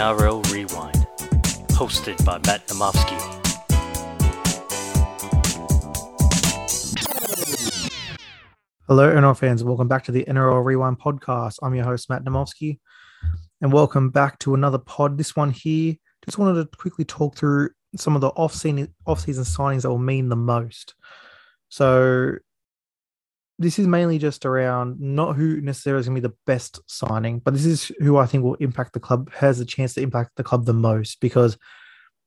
NRL 0.00 0.50
Rewind, 0.50 1.06
hosted 1.72 2.24
by 2.24 2.38
Matt 2.46 2.66
Namofsky. 2.68 3.18
Hello, 8.88 9.14
NRL 9.14 9.36
fans. 9.36 9.62
Welcome 9.62 9.88
back 9.88 10.04
to 10.04 10.12
the 10.12 10.24
NRL 10.24 10.64
Rewind 10.64 10.98
podcast. 10.98 11.58
I'm 11.60 11.74
your 11.74 11.84
host, 11.84 12.08
Matt 12.08 12.24
Namofsky, 12.24 12.78
and 13.60 13.74
welcome 13.74 14.08
back 14.08 14.38
to 14.38 14.54
another 14.54 14.78
pod. 14.78 15.18
This 15.18 15.36
one 15.36 15.50
here, 15.50 15.96
just 16.24 16.38
wanted 16.38 16.62
to 16.62 16.78
quickly 16.78 17.04
talk 17.04 17.36
through 17.36 17.68
some 17.94 18.14
of 18.14 18.22
the 18.22 18.28
off-season, 18.28 18.94
off-season 19.06 19.44
signings 19.44 19.82
that 19.82 19.90
will 19.90 19.98
mean 19.98 20.30
the 20.30 20.34
most. 20.34 20.94
So, 21.68 22.36
this 23.60 23.78
is 23.78 23.86
mainly 23.86 24.18
just 24.18 24.46
around 24.46 24.98
not 24.98 25.36
who 25.36 25.60
necessarily 25.60 26.00
is 26.00 26.08
going 26.08 26.16
to 26.16 26.22
be 26.22 26.28
the 26.28 26.36
best 26.46 26.80
signing, 26.86 27.40
but 27.40 27.52
this 27.52 27.66
is 27.66 27.92
who 27.98 28.16
I 28.16 28.24
think 28.24 28.42
will 28.42 28.54
impact 28.54 28.94
the 28.94 29.00
club, 29.00 29.30
has 29.34 29.58
the 29.58 29.66
chance 29.66 29.92
to 29.94 30.00
impact 30.00 30.30
the 30.36 30.42
club 30.42 30.64
the 30.64 30.72
most 30.72 31.20
because 31.20 31.58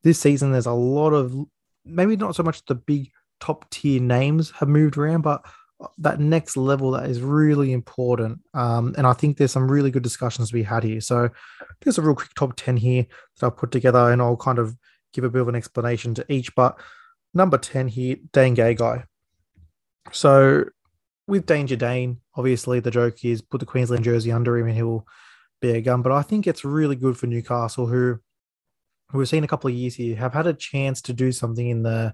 this 0.04 0.20
season 0.20 0.52
there's 0.52 0.68
a 0.68 0.74
lot 0.74 1.10
of 1.10 1.36
maybe 1.84 2.16
not 2.16 2.36
so 2.36 2.44
much 2.44 2.64
the 2.66 2.76
big 2.76 3.10
top 3.40 3.68
tier 3.72 4.00
names 4.00 4.52
have 4.52 4.70
moved 4.70 4.96
around, 4.96 5.22
but 5.22 5.44
that 5.98 6.20
next 6.20 6.56
level 6.56 6.92
that 6.92 7.10
is 7.10 7.20
really 7.20 7.74
important. 7.74 8.40
Um, 8.54 8.94
and 8.96 9.08
I 9.08 9.14
think 9.14 9.38
there's 9.38 9.52
some 9.52 9.70
really 9.72 9.90
good 9.90 10.04
discussions 10.04 10.50
to 10.50 10.54
be 10.54 10.62
had 10.62 10.84
here. 10.84 11.02
So 11.02 11.32
there's 11.82 11.98
a 11.98 12.04
real 12.04 12.14
quick 12.14 12.36
top 12.36 12.54
10 12.56 12.78
here 12.78 13.08
that 13.40 13.46
I'll 13.48 13.52
put 13.52 13.72
together 13.72 14.12
and 14.12 14.22
I'll 14.22 14.38
kind 14.38 14.60
of 14.60 14.78
give 15.14 15.24
a 15.24 15.32
bit 15.32 15.42
of 15.42 15.48
an 15.48 15.56
explanation 15.56 16.14
to 16.14 16.26
each. 16.32 16.54
But 16.54 16.80
number 17.34 17.58
10 17.58 17.88
here, 17.88 18.18
Dane 18.32 18.56
Gagai. 18.56 19.06
So 20.12 20.66
with 21.28 21.46
Danger 21.46 21.76
Dane, 21.76 22.20
obviously 22.36 22.80
the 22.80 22.92
joke 22.92 23.24
is 23.24 23.42
put 23.42 23.60
the 23.60 23.66
Queensland 23.66 24.04
jersey 24.04 24.32
under 24.32 24.58
him 24.58 24.68
and 24.68 24.76
he'll 24.76 25.08
be 25.62 25.72
a 25.72 25.82
gun. 25.82 26.02
But 26.02 26.12
I 26.12 26.22
think 26.22 26.48
it's 26.48 26.66
really 26.66 26.96
good 26.96 27.18
for 27.18 27.28
Newcastle, 27.28 27.88
who 27.88 28.20
we've 29.14 29.30
seen 29.30 29.44
a 29.44 29.48
couple 29.48 29.70
of 29.70 29.76
years 29.76 29.96
here, 29.96 30.16
have 30.16 30.34
had 30.34 30.48
a 30.48 30.54
chance 30.54 31.02
to 31.04 31.14
do 31.14 31.32
something 31.32 31.68
in 31.68 31.84
the 31.84 32.14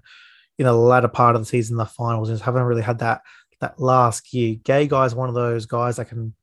in 0.58 0.66
the 0.66 0.72
latter 0.72 1.08
part 1.08 1.36
of 1.36 1.42
the 1.42 1.46
season, 1.46 1.76
the 1.76 1.86
finals, 1.86 2.28
and 2.28 2.40
haven't 2.40 2.62
really 2.62 2.82
had 2.82 2.98
that 2.98 3.22
that 3.60 3.80
last 3.80 4.32
year. 4.32 4.56
Gagai 4.56 5.06
is 5.06 5.14
one 5.14 5.28
of 5.28 5.34
those 5.34 5.66
guys 5.66 5.96
that 5.96 6.08
can 6.08 6.34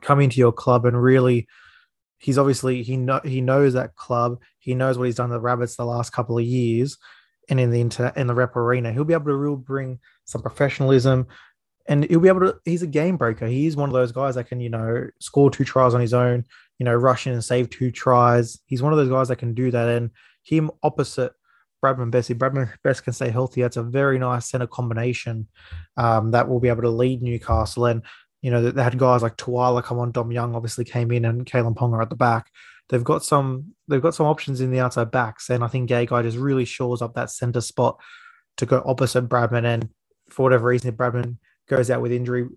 come 0.00 0.20
into 0.20 0.38
your 0.38 0.52
club 0.52 0.84
and 0.84 1.00
really. 1.00 1.46
He's 2.20 2.36
obviously 2.36 2.82
he 2.82 2.96
know 2.96 3.20
he 3.24 3.40
knows 3.40 3.74
that 3.74 3.94
club. 3.94 4.40
He 4.58 4.74
knows 4.74 4.98
what 4.98 5.04
he's 5.04 5.14
done 5.14 5.28
to 5.28 5.34
the 5.34 5.40
Rabbits 5.40 5.76
the 5.76 5.84
last 5.84 6.10
couple 6.10 6.36
of 6.36 6.44
years, 6.44 6.98
and 7.48 7.60
in 7.60 7.70
the 7.70 7.80
inter, 7.80 8.12
in 8.16 8.26
the 8.26 8.34
rep 8.34 8.56
arena, 8.56 8.92
he'll 8.92 9.04
be 9.04 9.14
able 9.14 9.26
to 9.26 9.36
really 9.36 9.56
bring 9.56 10.00
some 10.24 10.42
professionalism, 10.42 11.28
and 11.88 12.04
he'll 12.04 12.20
be 12.20 12.28
able 12.28 12.40
to. 12.40 12.56
He's 12.64 12.82
a 12.82 12.86
game 12.86 13.16
breaker. 13.16 13.46
He's 13.46 13.76
one 13.76 13.88
of 13.88 13.94
those 13.94 14.12
guys 14.12 14.34
that 14.34 14.44
can 14.44 14.60
you 14.60 14.68
know 14.68 15.08
score 15.20 15.50
two 15.50 15.64
tries 15.64 15.94
on 15.94 16.00
his 16.00 16.14
own. 16.14 16.44
You 16.78 16.84
know, 16.84 16.94
rush 16.94 17.26
in 17.26 17.32
and 17.32 17.44
save 17.44 17.70
two 17.70 17.90
tries. 17.90 18.58
He's 18.66 18.82
one 18.82 18.92
of 18.92 18.98
those 18.98 19.08
guys 19.08 19.28
that 19.28 19.36
can 19.36 19.54
do 19.54 19.70
that. 19.72 19.88
And 19.88 20.10
him 20.44 20.70
opposite 20.82 21.32
Bradman 21.82 22.10
Bessie. 22.10 22.34
Bradman 22.34 22.72
Best 22.84 23.02
can 23.02 23.12
stay 23.12 23.30
healthy. 23.30 23.62
That's 23.62 23.78
a 23.78 23.82
very 23.82 24.18
nice 24.18 24.48
center 24.48 24.66
combination 24.66 25.48
um, 25.96 26.30
that 26.30 26.48
will 26.48 26.60
be 26.60 26.68
able 26.68 26.82
to 26.82 26.90
lead 26.90 27.22
Newcastle. 27.22 27.86
And 27.86 28.02
you 28.42 28.50
know, 28.52 28.70
they 28.70 28.82
had 28.82 28.96
guys 28.98 29.22
like 29.22 29.36
Tuala 29.36 29.82
come 29.82 29.98
on. 29.98 30.12
Dom 30.12 30.30
Young 30.30 30.54
obviously 30.54 30.84
came 30.84 31.10
in, 31.10 31.24
and 31.24 31.44
Kalyn 31.46 31.74
Ponga 31.74 32.00
at 32.00 32.10
the 32.10 32.16
back. 32.16 32.50
They've 32.90 33.02
got 33.02 33.24
some. 33.24 33.74
They've 33.88 34.02
got 34.02 34.14
some 34.14 34.26
options 34.26 34.60
in 34.60 34.70
the 34.70 34.80
outside 34.80 35.10
backs, 35.10 35.50
and 35.50 35.64
I 35.64 35.68
think 35.68 35.88
Gagai 35.90 36.22
just 36.22 36.36
really 36.36 36.64
shores 36.64 37.02
up 37.02 37.14
that 37.14 37.30
center 37.30 37.60
spot 37.60 37.98
to 38.58 38.66
go 38.66 38.82
opposite 38.84 39.28
Bradman. 39.28 39.64
And 39.64 39.88
for 40.30 40.44
whatever 40.44 40.68
reason, 40.68 40.90
if 40.90 40.96
Bradman 40.96 41.38
goes 41.68 41.90
out 41.90 42.00
with 42.00 42.12
injury, 42.12 42.48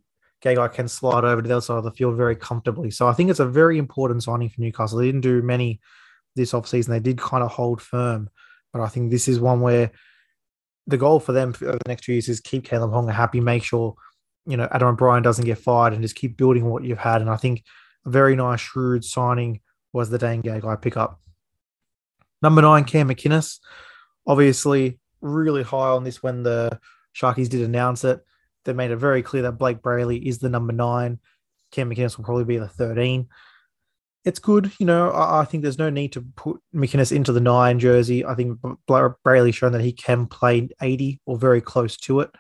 Gagai 0.44 0.74
can 0.74 0.88
slide 0.88 1.24
over 1.24 1.42
to 1.42 1.48
the 1.48 1.56
other 1.56 1.62
side 1.62 1.78
of 1.78 1.84
the 1.84 1.92
field 1.92 2.18
very 2.18 2.36
comfortably. 2.36 2.92
So 2.92 3.08
I 3.08 3.14
think 3.14 3.30
it's 3.30 3.40
a 3.40 3.46
very 3.46 3.78
important 3.78 4.24
signing 4.24 4.50
for 4.50 4.62
Newcastle. 4.62 4.98
They 4.98 5.06
didn't 5.06 5.22
do 5.22 5.42
many 5.42 5.80
this 6.36 6.54
offseason. 6.54 6.88
They 6.88 7.00
did 7.00 7.18
kind 7.18 7.44
of 7.44 7.52
hold 7.52 7.82
firm, 7.82 8.30
but 8.74 8.82
I 8.82 8.88
think 8.88 9.12
this 9.12 9.28
is 9.28 9.40
one 9.40 9.62
where 9.62 9.92
the 10.88 10.98
goal 10.98 11.20
for 11.20 11.32
them 11.32 11.54
for 11.54 11.66
the 11.66 11.80
next 11.88 12.06
two 12.06 12.14
years 12.14 12.28
is 12.28 12.40
keep 12.40 12.66
Kalyn 12.66 12.92
Ponga 12.92 13.14
happy, 13.14 13.40
make 13.40 13.64
sure 13.64 13.96
you 14.48 14.58
know 14.58 14.68
Adam 14.72 14.90
O'Brien 14.90 15.22
doesn't 15.22 15.46
get 15.46 15.60
fired, 15.60 15.94
and 15.94 16.02
just 16.02 16.16
keep 16.16 16.38
building 16.38 16.66
what 16.66 16.84
you've 16.84 16.98
had. 16.98 17.22
And 17.22 17.30
I 17.30 17.38
think 17.38 17.64
a 18.06 18.10
very 18.10 18.36
nice 18.36 18.62
shrewd 18.62 19.06
signing 19.06 19.62
was 19.94 20.10
the 20.10 20.18
Dane 20.18 20.42
Gagai 20.42 20.82
pickup. 20.82 21.20
Number 22.42 22.62
nine, 22.62 22.86
Cam 22.86 23.10
McInnes, 23.10 23.60
obviously 24.26 25.00
really 25.22 25.62
high 25.62 25.90
on 25.90 26.04
this 26.04 26.24
when 26.24 26.42
the 26.42 26.80
Sharkies 27.16 27.50
did 27.50 27.62
announce 27.62 28.04
it. 28.04 28.26
They 28.66 28.74
made 28.74 28.92
it 28.92 28.98
very 28.98 29.24
clear 29.24 29.44
that 29.44 29.54
Blake 29.54 29.82
Brailey 29.82 30.22
is 30.22 30.40
the 30.40 30.50
number 30.50 30.74
nine. 30.74 31.20
Cam 31.72 31.90
McInnes 31.90 32.18
will 32.18 32.26
probably 32.26 32.44
be 32.44 32.58
the 32.58 32.68
13 32.68 33.28
it's 34.24 34.40
good. 34.40 34.72
You 34.80 34.86
know, 34.86 35.10
I, 35.10 35.42
I, 35.42 35.46
think 35.46 35.64
there's 35.64 35.80
no 35.80 35.90
need 35.90 36.12
to 36.14 36.22
put 36.22 36.62
McInnes 36.76 37.12
into 37.12 37.32
the 37.32 37.40
nine 37.40 37.80
jersey. 37.80 38.24
I 38.26 38.36
think 38.36 38.60
Brailey's 38.88 39.56
shown 39.56 39.72
that 39.72 39.82
he 39.82 39.94
can 39.94 40.28
play 40.28 40.70
80 40.82 41.20
or 41.26 41.38
very 41.38 41.62
close 41.62 41.98
to 41.98 42.20
it. 42.22 42.32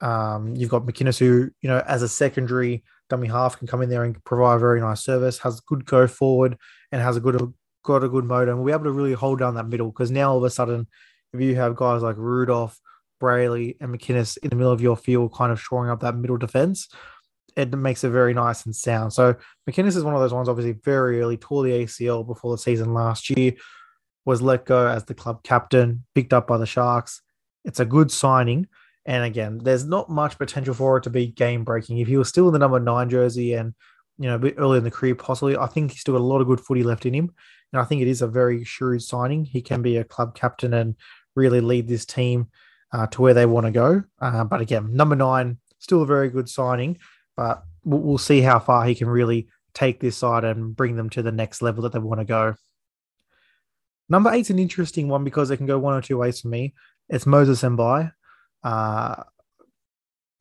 Um, 0.00 0.54
you've 0.54 0.70
got 0.70 0.86
McInnes 0.86 1.18
who, 1.18 1.50
you 1.60 1.68
know, 1.68 1.82
as 1.86 2.02
a 2.02 2.08
secondary 2.08 2.84
dummy 3.10 3.28
half 3.28 3.58
can 3.58 3.66
come 3.66 3.82
in 3.82 3.90
there 3.90 4.04
and 4.04 4.22
provide 4.24 4.56
a 4.56 4.58
very 4.58 4.80
nice 4.80 5.02
service, 5.02 5.38
has 5.38 5.60
good 5.60 5.84
go 5.84 6.06
forward 6.06 6.56
and 6.92 7.02
has 7.02 7.16
a 7.16 7.20
good 7.20 7.52
got 7.84 8.04
a 8.04 8.08
good 8.08 8.24
motor 8.24 8.50
and 8.50 8.58
we'll 8.58 8.66
be 8.66 8.72
able 8.72 8.84
to 8.84 8.92
really 8.92 9.14
hold 9.14 9.38
down 9.38 9.54
that 9.54 9.68
middle 9.68 9.90
because 9.90 10.10
now 10.10 10.30
all 10.30 10.38
of 10.38 10.44
a 10.44 10.50
sudden 10.50 10.86
if 11.32 11.40
you 11.40 11.54
have 11.54 11.74
guys 11.74 12.02
like 12.02 12.16
Rudolph, 12.18 12.78
Brailey 13.20 13.76
and 13.80 13.94
McInnes 13.94 14.38
in 14.38 14.50
the 14.50 14.56
middle 14.56 14.72
of 14.72 14.80
your 14.80 14.96
field 14.96 15.34
kind 15.34 15.52
of 15.52 15.60
shoring 15.60 15.90
up 15.90 16.00
that 16.00 16.16
middle 16.16 16.36
defense, 16.36 16.88
it 17.56 17.72
makes 17.72 18.04
it 18.04 18.10
very 18.10 18.34
nice 18.34 18.64
and 18.66 18.74
sound. 18.74 19.12
So 19.12 19.34
McInnes 19.68 19.96
is 19.96 20.04
one 20.04 20.14
of 20.14 20.20
those 20.20 20.32
ones, 20.32 20.48
obviously, 20.48 20.72
very 20.84 21.20
early, 21.20 21.36
tore 21.36 21.64
the 21.64 21.84
ACL 21.84 22.26
before 22.26 22.52
the 22.52 22.58
season 22.58 22.94
last 22.94 23.30
year, 23.30 23.52
was 24.24 24.40
let 24.40 24.64
go 24.64 24.86
as 24.86 25.04
the 25.04 25.14
club 25.14 25.42
captain, 25.42 26.04
picked 26.14 26.32
up 26.32 26.46
by 26.46 26.58
the 26.58 26.66
Sharks. 26.66 27.22
It's 27.64 27.80
a 27.80 27.84
good 27.84 28.10
signing. 28.10 28.68
And 29.06 29.24
again, 29.24 29.58
there's 29.58 29.86
not 29.86 30.10
much 30.10 30.38
potential 30.38 30.74
for 30.74 30.98
it 30.98 31.02
to 31.04 31.10
be 31.10 31.26
game 31.26 31.64
breaking. 31.64 31.98
If 31.98 32.08
he 32.08 32.16
was 32.16 32.28
still 32.28 32.46
in 32.46 32.52
the 32.52 32.58
number 32.58 32.78
nine 32.78 33.08
jersey 33.08 33.54
and, 33.54 33.74
you 34.18 34.28
know, 34.28 34.36
a 34.36 34.38
bit 34.38 34.54
early 34.58 34.78
in 34.78 34.84
the 34.84 34.90
career, 34.90 35.14
possibly, 35.14 35.56
I 35.56 35.66
think 35.66 35.92
he's 35.92 36.02
still 36.02 36.14
got 36.14 36.20
a 36.20 36.24
lot 36.24 36.40
of 36.40 36.46
good 36.46 36.60
footy 36.60 36.82
left 36.82 37.06
in 37.06 37.14
him. 37.14 37.32
And 37.72 37.80
I 37.80 37.84
think 37.84 38.02
it 38.02 38.08
is 38.08 38.22
a 38.22 38.28
very 38.28 38.64
shrewd 38.64 39.02
signing. 39.02 39.44
He 39.44 39.62
can 39.62 39.82
be 39.82 39.96
a 39.96 40.04
club 40.04 40.34
captain 40.34 40.74
and 40.74 40.94
really 41.34 41.60
lead 41.60 41.88
this 41.88 42.04
team 42.04 42.48
uh, 42.92 43.06
to 43.08 43.22
where 43.22 43.34
they 43.34 43.46
want 43.46 43.66
to 43.66 43.72
go. 43.72 44.02
Uh, 44.20 44.44
but 44.44 44.60
again, 44.60 44.94
number 44.94 45.16
nine, 45.16 45.58
still 45.78 46.02
a 46.02 46.06
very 46.06 46.30
good 46.30 46.48
signing 46.48 46.98
but 47.38 47.62
we'll 47.84 48.18
see 48.18 48.40
how 48.40 48.58
far 48.58 48.84
he 48.84 48.96
can 48.96 49.08
really 49.08 49.46
take 49.72 50.00
this 50.00 50.16
side 50.16 50.42
and 50.42 50.74
bring 50.74 50.96
them 50.96 51.08
to 51.08 51.22
the 51.22 51.30
next 51.30 51.62
level 51.62 51.84
that 51.84 51.92
they 51.92 52.00
want 52.00 52.20
to 52.20 52.24
go. 52.24 52.56
Number 54.08 54.32
eight's 54.32 54.50
an 54.50 54.58
interesting 54.58 55.06
one 55.06 55.22
because 55.22 55.52
it 55.52 55.56
can 55.56 55.66
go 55.66 55.78
one 55.78 55.94
or 55.94 56.02
two 56.02 56.18
ways 56.18 56.40
for 56.40 56.48
me. 56.48 56.74
It's 57.08 57.26
Moses 57.26 57.62
Mbye. 57.62 58.12
Uh, 58.64 59.22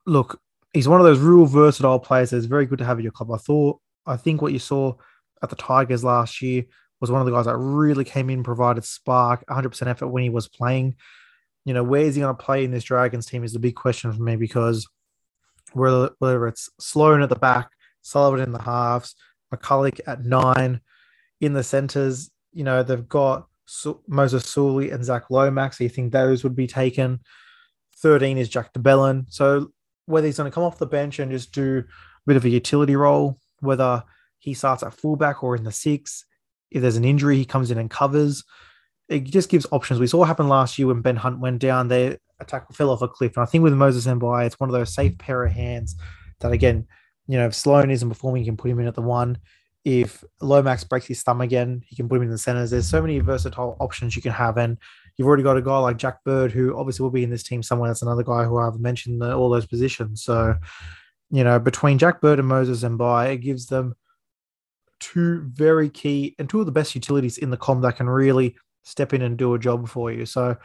look, 0.07 0.41
he's 0.73 0.87
one 0.87 0.99
of 0.99 1.05
those 1.05 1.19
real 1.19 1.45
versatile 1.45 1.99
players 1.99 2.31
that's 2.31 2.45
very 2.47 2.65
good 2.65 2.79
to 2.79 2.85
have 2.85 2.97
at 2.97 3.03
your 3.03 3.11
club. 3.11 3.29
I 3.31 3.37
thought, 3.37 3.79
I 4.07 4.17
think 4.17 4.41
what 4.41 4.53
you 4.53 4.59
saw 4.59 4.95
at 5.43 5.51
the 5.51 5.55
Tigers 5.55 6.03
last 6.03 6.41
year 6.41 6.63
was 6.99 7.11
one 7.11 7.21
of 7.21 7.27
the 7.27 7.31
guys 7.31 7.45
that 7.45 7.57
really 7.57 8.05
came 8.05 8.31
in, 8.31 8.41
provided 8.41 8.83
spark, 8.85 9.45
100% 9.45 9.85
effort 9.85 10.07
when 10.07 10.23
he 10.23 10.31
was 10.31 10.47
playing. 10.47 10.95
You 11.67 11.73
know, 11.73 11.83
where 11.83 12.03
is 12.03 12.15
he 12.15 12.21
going 12.21 12.33
to 12.33 12.41
play 12.41 12.63
in 12.63 12.71
this 12.71 12.85
Dragons 12.85 13.25
team 13.25 13.43
is 13.43 13.51
the 13.51 13.59
big 13.59 13.75
question 13.75 14.13
for 14.13 14.23
me 14.23 14.37
because 14.37 14.87
whether, 15.73 16.11
whether 16.19 16.47
it's 16.47 16.69
Sloan 16.79 17.21
at 17.21 17.27
the 17.27 17.35
back, 17.35 17.71
Sullivan 18.01 18.39
in 18.39 18.53
the 18.53 18.61
halves, 18.61 19.15
McCullough 19.53 19.99
at 20.07 20.23
nine, 20.23 20.79
in 21.41 21.51
the 21.51 21.63
centers. 21.63 22.31
You 22.53 22.63
know, 22.63 22.83
they've 22.83 23.09
got 23.09 23.47
Moses 24.07 24.45
Suli 24.45 24.91
and 24.91 25.03
Zach 25.03 25.29
Lomax. 25.29 25.77
So 25.77 25.83
you 25.83 25.89
think 25.89 26.13
those 26.13 26.41
would 26.45 26.55
be 26.55 26.67
taken. 26.67 27.19
13 27.97 28.37
is 28.37 28.47
Jack 28.47 28.71
de 28.71 28.79
Belin. 28.79 29.25
So 29.27 29.73
whether 30.05 30.25
he's 30.25 30.37
going 30.37 30.49
to 30.49 30.55
come 30.55 30.63
off 30.63 30.77
the 30.77 30.85
bench 30.85 31.19
and 31.19 31.29
just 31.29 31.51
do 31.51 31.79
a 31.79 31.83
bit 32.25 32.37
of 32.37 32.45
a 32.45 32.49
utility 32.49 32.95
role, 32.95 33.39
whether 33.59 34.05
he 34.39 34.53
starts 34.53 34.83
at 34.83 34.93
fullback 34.93 35.43
or 35.43 35.57
in 35.57 35.65
the 35.65 35.73
six, 35.73 36.23
if 36.71 36.81
there's 36.81 36.95
an 36.95 37.03
injury, 37.03 37.35
he 37.35 37.43
comes 37.43 37.71
in 37.71 37.77
and 37.77 37.89
covers. 37.89 38.45
It 39.09 39.23
just 39.23 39.49
gives 39.49 39.65
options. 39.71 39.99
We 39.99 40.07
saw 40.07 40.19
what 40.19 40.27
happened 40.27 40.49
last 40.49 40.77
year 40.77 40.87
when 40.87 41.01
Ben 41.01 41.15
Hunt 41.15 41.39
went 41.39 41.59
down. 41.59 41.87
They 41.87 42.17
attack 42.39 42.71
fell 42.73 42.89
off 42.89 43.01
a 43.01 43.07
cliff. 43.07 43.35
And 43.35 43.43
I 43.43 43.45
think 43.45 43.63
with 43.63 43.73
Moses 43.73 44.05
Mbye, 44.05 44.45
it's 44.45 44.59
one 44.59 44.69
of 44.69 44.73
those 44.73 44.93
safe 44.93 45.17
pair 45.17 45.45
of 45.45 45.51
hands 45.51 45.95
that 46.39 46.51
again, 46.51 46.85
you 47.27 47.37
know, 47.37 47.45
if 47.45 47.55
Sloan 47.55 47.89
isn't 47.89 48.09
performing, 48.09 48.41
you 48.41 48.47
can 48.47 48.57
put 48.57 48.71
him 48.71 48.79
in 48.79 48.87
at 48.87 48.95
the 48.95 49.01
one. 49.01 49.37
If 49.85 50.23
Lomax 50.41 50.83
breaks 50.83 51.07
his 51.07 51.23
thumb 51.23 51.39
again, 51.39 51.81
he 51.87 51.95
can 51.95 52.09
put 52.09 52.17
him 52.17 52.23
in 52.23 52.29
the 52.29 52.37
centers. 52.37 52.71
There's 52.71 52.89
so 52.89 53.01
many 53.01 53.19
versatile 53.19 53.77
options 53.79 54.15
you 54.15 54.21
can 54.21 54.33
have. 54.33 54.57
And 54.57 54.77
you've 55.15 55.27
already 55.27 55.43
got 55.43 55.57
a 55.57 55.61
guy 55.61 55.77
like 55.79 55.97
Jack 55.97 56.23
Bird, 56.25 56.51
who 56.51 56.77
obviously 56.77 57.03
will 57.03 57.09
be 57.09 57.23
in 57.23 57.29
this 57.29 57.43
team 57.43 57.63
somewhere. 57.63 57.89
That's 57.89 58.01
another 58.01 58.23
guy 58.23 58.43
who 58.43 58.57
I've 58.57 58.79
mentioned 58.79 59.23
all 59.23 59.49
those 59.49 59.65
positions. 59.65 60.23
So, 60.23 60.55
you 61.31 61.43
know, 61.43 61.57
between 61.57 61.97
Jack 61.97 62.19
Bird 62.19 62.39
and 62.39 62.47
Moses 62.47 62.83
Mbye, 62.83 63.33
it 63.33 63.37
gives 63.37 63.67
them 63.67 63.95
two 64.99 65.41
very 65.53 65.89
key 65.89 66.35
and 66.37 66.49
two 66.49 66.59
of 66.59 66.65
the 66.65 66.71
best 66.71 66.95
utilities 66.95 67.37
in 67.37 67.49
the 67.49 67.57
com 67.57 67.81
that 67.81 67.95
can 67.97 68.09
really 68.09 68.57
step 68.83 69.13
in 69.13 69.21
and 69.21 69.37
do 69.37 69.53
a 69.53 69.59
job 69.59 69.87
for 69.87 70.11
you. 70.11 70.25
So 70.25 70.57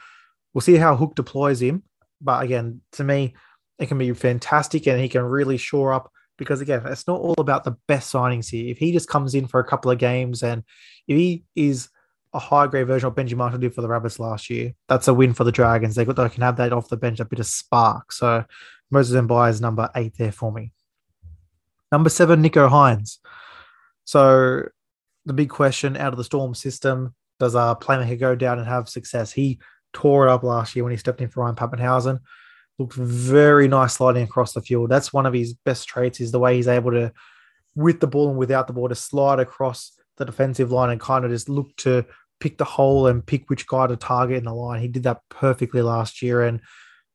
We'll 0.52 0.62
see 0.62 0.76
how 0.76 0.96
Hook 0.96 1.14
deploys 1.14 1.60
him. 1.60 1.82
But 2.20 2.44
again, 2.44 2.80
to 2.92 3.04
me, 3.04 3.34
it 3.78 3.86
can 3.86 3.98
be 3.98 4.12
fantastic 4.12 4.86
and 4.86 5.00
he 5.00 5.08
can 5.08 5.22
really 5.22 5.56
shore 5.56 5.92
up 5.92 6.12
because 6.38 6.60
again, 6.60 6.82
it's 6.86 7.06
not 7.06 7.20
all 7.20 7.34
about 7.38 7.64
the 7.64 7.76
best 7.88 8.12
signings 8.12 8.50
here. 8.50 8.70
If 8.70 8.78
he 8.78 8.92
just 8.92 9.08
comes 9.08 9.34
in 9.34 9.46
for 9.46 9.60
a 9.60 9.66
couple 9.66 9.90
of 9.90 9.98
games 9.98 10.42
and 10.42 10.62
if 11.08 11.16
he 11.16 11.44
is 11.56 11.88
a 12.32 12.38
high 12.38 12.66
grade 12.66 12.86
version 12.86 13.08
of 13.08 13.14
Benji 13.14 13.34
Marshall 13.34 13.58
did 13.58 13.74
for 13.74 13.82
the 13.82 13.88
Rabbits 13.88 14.18
last 14.18 14.50
year, 14.50 14.72
that's 14.88 15.08
a 15.08 15.14
win 15.14 15.34
for 15.34 15.44
the 15.44 15.52
Dragons. 15.52 15.94
They 15.94 16.04
got 16.04 16.16
they 16.16 16.28
can 16.28 16.42
have 16.42 16.56
that 16.56 16.72
off 16.72 16.88
the 16.88 16.96
bench, 16.96 17.20
a 17.20 17.24
bit 17.24 17.40
of 17.40 17.46
spark. 17.46 18.12
So 18.12 18.44
Moses 18.90 19.20
Mbye 19.20 19.50
is 19.50 19.60
number 19.60 19.90
eight 19.96 20.14
there 20.16 20.32
for 20.32 20.52
me. 20.52 20.72
Number 21.90 22.08
seven, 22.08 22.42
Nicho 22.42 22.70
Hynes. 22.70 23.18
So 24.04 24.68
the 25.26 25.32
big 25.32 25.50
question 25.50 25.96
out 25.96 26.12
of 26.12 26.16
the 26.16 26.24
Storm 26.24 26.54
system, 26.54 27.14
does 27.42 27.56
uh, 27.56 27.74
a 27.76 27.84
playmaker 27.84 28.20
go 28.20 28.36
down 28.36 28.60
and 28.60 28.68
have 28.68 28.88
success? 28.88 29.32
He 29.32 29.58
tore 29.92 30.28
it 30.28 30.30
up 30.30 30.44
last 30.44 30.76
year 30.76 30.84
when 30.84 30.92
he 30.92 30.96
stepped 30.96 31.20
in 31.20 31.28
for 31.28 31.42
Ryan 31.42 31.56
Papenhuyzen. 31.56 32.20
Looked 32.78 32.94
very 32.94 33.66
nice 33.66 33.94
sliding 33.94 34.22
across 34.22 34.52
the 34.52 34.62
field. 34.62 34.90
That's 34.90 35.12
one 35.12 35.26
of 35.26 35.34
his 35.34 35.52
best 35.52 35.88
traits 35.88 36.20
is 36.20 36.30
the 36.30 36.38
way 36.38 36.54
he's 36.54 36.68
able 36.68 36.92
to, 36.92 37.12
with 37.74 37.98
the 37.98 38.06
ball 38.06 38.28
and 38.28 38.38
without 38.38 38.68
the 38.68 38.72
ball, 38.72 38.88
to 38.88 38.94
slide 38.94 39.40
across 39.40 39.90
the 40.18 40.24
defensive 40.24 40.70
line 40.70 40.90
and 40.90 41.00
kind 41.00 41.24
of 41.24 41.32
just 41.32 41.48
look 41.48 41.74
to 41.78 42.06
pick 42.38 42.58
the 42.58 42.64
hole 42.64 43.08
and 43.08 43.26
pick 43.26 43.50
which 43.50 43.66
guy 43.66 43.88
to 43.88 43.96
target 43.96 44.38
in 44.38 44.44
the 44.44 44.54
line. 44.54 44.80
He 44.80 44.86
did 44.86 45.02
that 45.02 45.22
perfectly 45.28 45.82
last 45.82 46.22
year. 46.22 46.42
And 46.42 46.60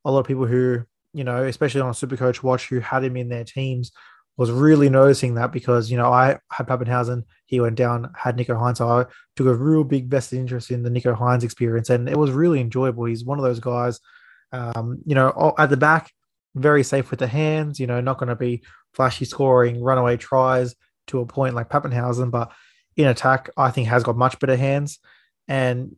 a 0.03 0.11
lot 0.11 0.19
of 0.19 0.27
people 0.27 0.45
who, 0.45 0.83
you 1.13 1.23
know, 1.23 1.45
especially 1.45 1.79
on 1.79 1.93
Super 1.93 2.17
Coach 2.17 2.43
Watch, 2.43 2.67
who 2.67 2.81
had 2.81 3.05
him 3.05 3.15
in 3.15 3.29
their 3.29 3.45
teams, 3.45 3.93
was 4.37 4.51
really 4.51 4.89
noticing 4.89 5.35
that 5.35 5.51
because, 5.51 5.91
you 5.91 5.97
know, 5.97 6.11
I 6.11 6.39
had 6.51 6.67
Papenhuyzen, 6.67 7.23
he 7.47 7.59
went 7.59 7.75
down, 7.75 8.11
had 8.15 8.37
Nicho 8.37 8.55
Hynes. 8.55 8.77
So 8.77 8.87
I 8.87 9.05
took 9.35 9.47
a 9.47 9.53
real 9.53 9.83
big 9.83 10.07
vested 10.07 10.39
interest 10.39 10.71
in 10.71 10.83
the 10.83 10.89
Nicho 10.89 11.17
Hynes 11.17 11.43
experience. 11.43 11.89
And 11.89 12.07
it 12.07 12.17
was 12.17 12.31
really 12.31 12.61
enjoyable. 12.61 13.05
He's 13.05 13.25
one 13.25 13.39
of 13.39 13.43
those 13.43 13.59
guys– 13.59 13.99
um, 14.51 14.99
you 15.05 15.15
know, 15.15 15.53
at 15.57 15.69
the 15.69 15.77
back, 15.77 16.11
very 16.55 16.83
safe 16.83 17.11
with 17.11 17.19
the 17.19 17.27
hands, 17.27 17.79
you 17.79 17.87
know, 17.87 18.01
not 18.01 18.17
going 18.17 18.29
to 18.29 18.35
be 18.35 18.63
flashy 18.93 19.25
scoring 19.25 19.81
runaway 19.81 20.17
tries 20.17 20.75
to 21.07 21.19
a 21.19 21.25
point 21.25 21.55
like 21.55 21.69
Papenhuyzen, 21.69 22.31
but 22.31 22.51
in 22.95 23.07
attack, 23.07 23.49
I 23.57 23.71
think 23.71 23.87
has 23.87 24.03
got 24.03 24.17
much 24.17 24.39
better 24.39 24.55
hands. 24.55 24.99
And 25.47 25.95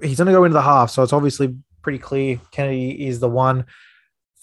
he's 0.00 0.18
going 0.18 0.26
to 0.26 0.32
go 0.32 0.44
into 0.44 0.54
the 0.54 0.62
half. 0.62 0.90
So 0.90 1.02
it's 1.02 1.12
obviously 1.12 1.56
pretty 1.82 1.98
clear 1.98 2.40
Kennedy 2.50 3.06
is 3.06 3.20
the 3.20 3.28
one. 3.28 3.66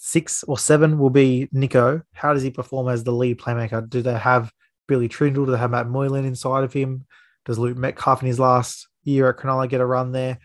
Six 0.04 0.42
or 0.42 0.58
seven 0.58 0.98
will 0.98 1.10
be 1.10 1.48
Nicho. 1.54 2.02
How 2.12 2.34
does 2.34 2.42
he 2.42 2.50
perform 2.50 2.88
as 2.88 3.04
the 3.04 3.12
lead 3.12 3.38
playmaker? 3.38 3.88
Do 3.88 4.02
they 4.02 4.18
have 4.18 4.50
Billy 4.88 5.08
Trindall? 5.08 5.46
Do 5.46 5.52
they 5.52 5.58
have 5.58 5.70
Matt 5.70 5.86
Moylan 5.86 6.24
inside 6.24 6.64
of 6.64 6.72
him? 6.72 7.06
Does 7.44 7.56
Luke 7.56 7.76
Metcalf 7.76 8.20
in 8.20 8.26
his 8.26 8.40
last 8.40 8.88
year 9.04 9.28
at 9.28 9.36
Cronulla 9.36 9.68
get 9.68 9.80
a 9.80 9.86
run 9.86 10.10
there? 10.10 10.38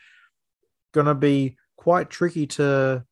Going 0.94 1.08
to 1.08 1.16
be 1.16 1.58
quite 1.76 2.12
tricky 2.12 2.46
to 2.46 3.04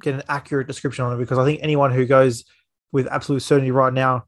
get 0.00 0.14
an 0.14 0.22
accurate 0.26 0.68
description 0.68 1.04
on 1.04 1.12
it 1.12 1.18
because 1.18 1.36
I 1.36 1.44
think 1.44 1.60
anyone 1.62 1.92
who 1.92 2.06
goes 2.06 2.44
with 2.90 3.06
absolute 3.08 3.40
certainty 3.40 3.70
right 3.70 3.92
now 3.92 4.24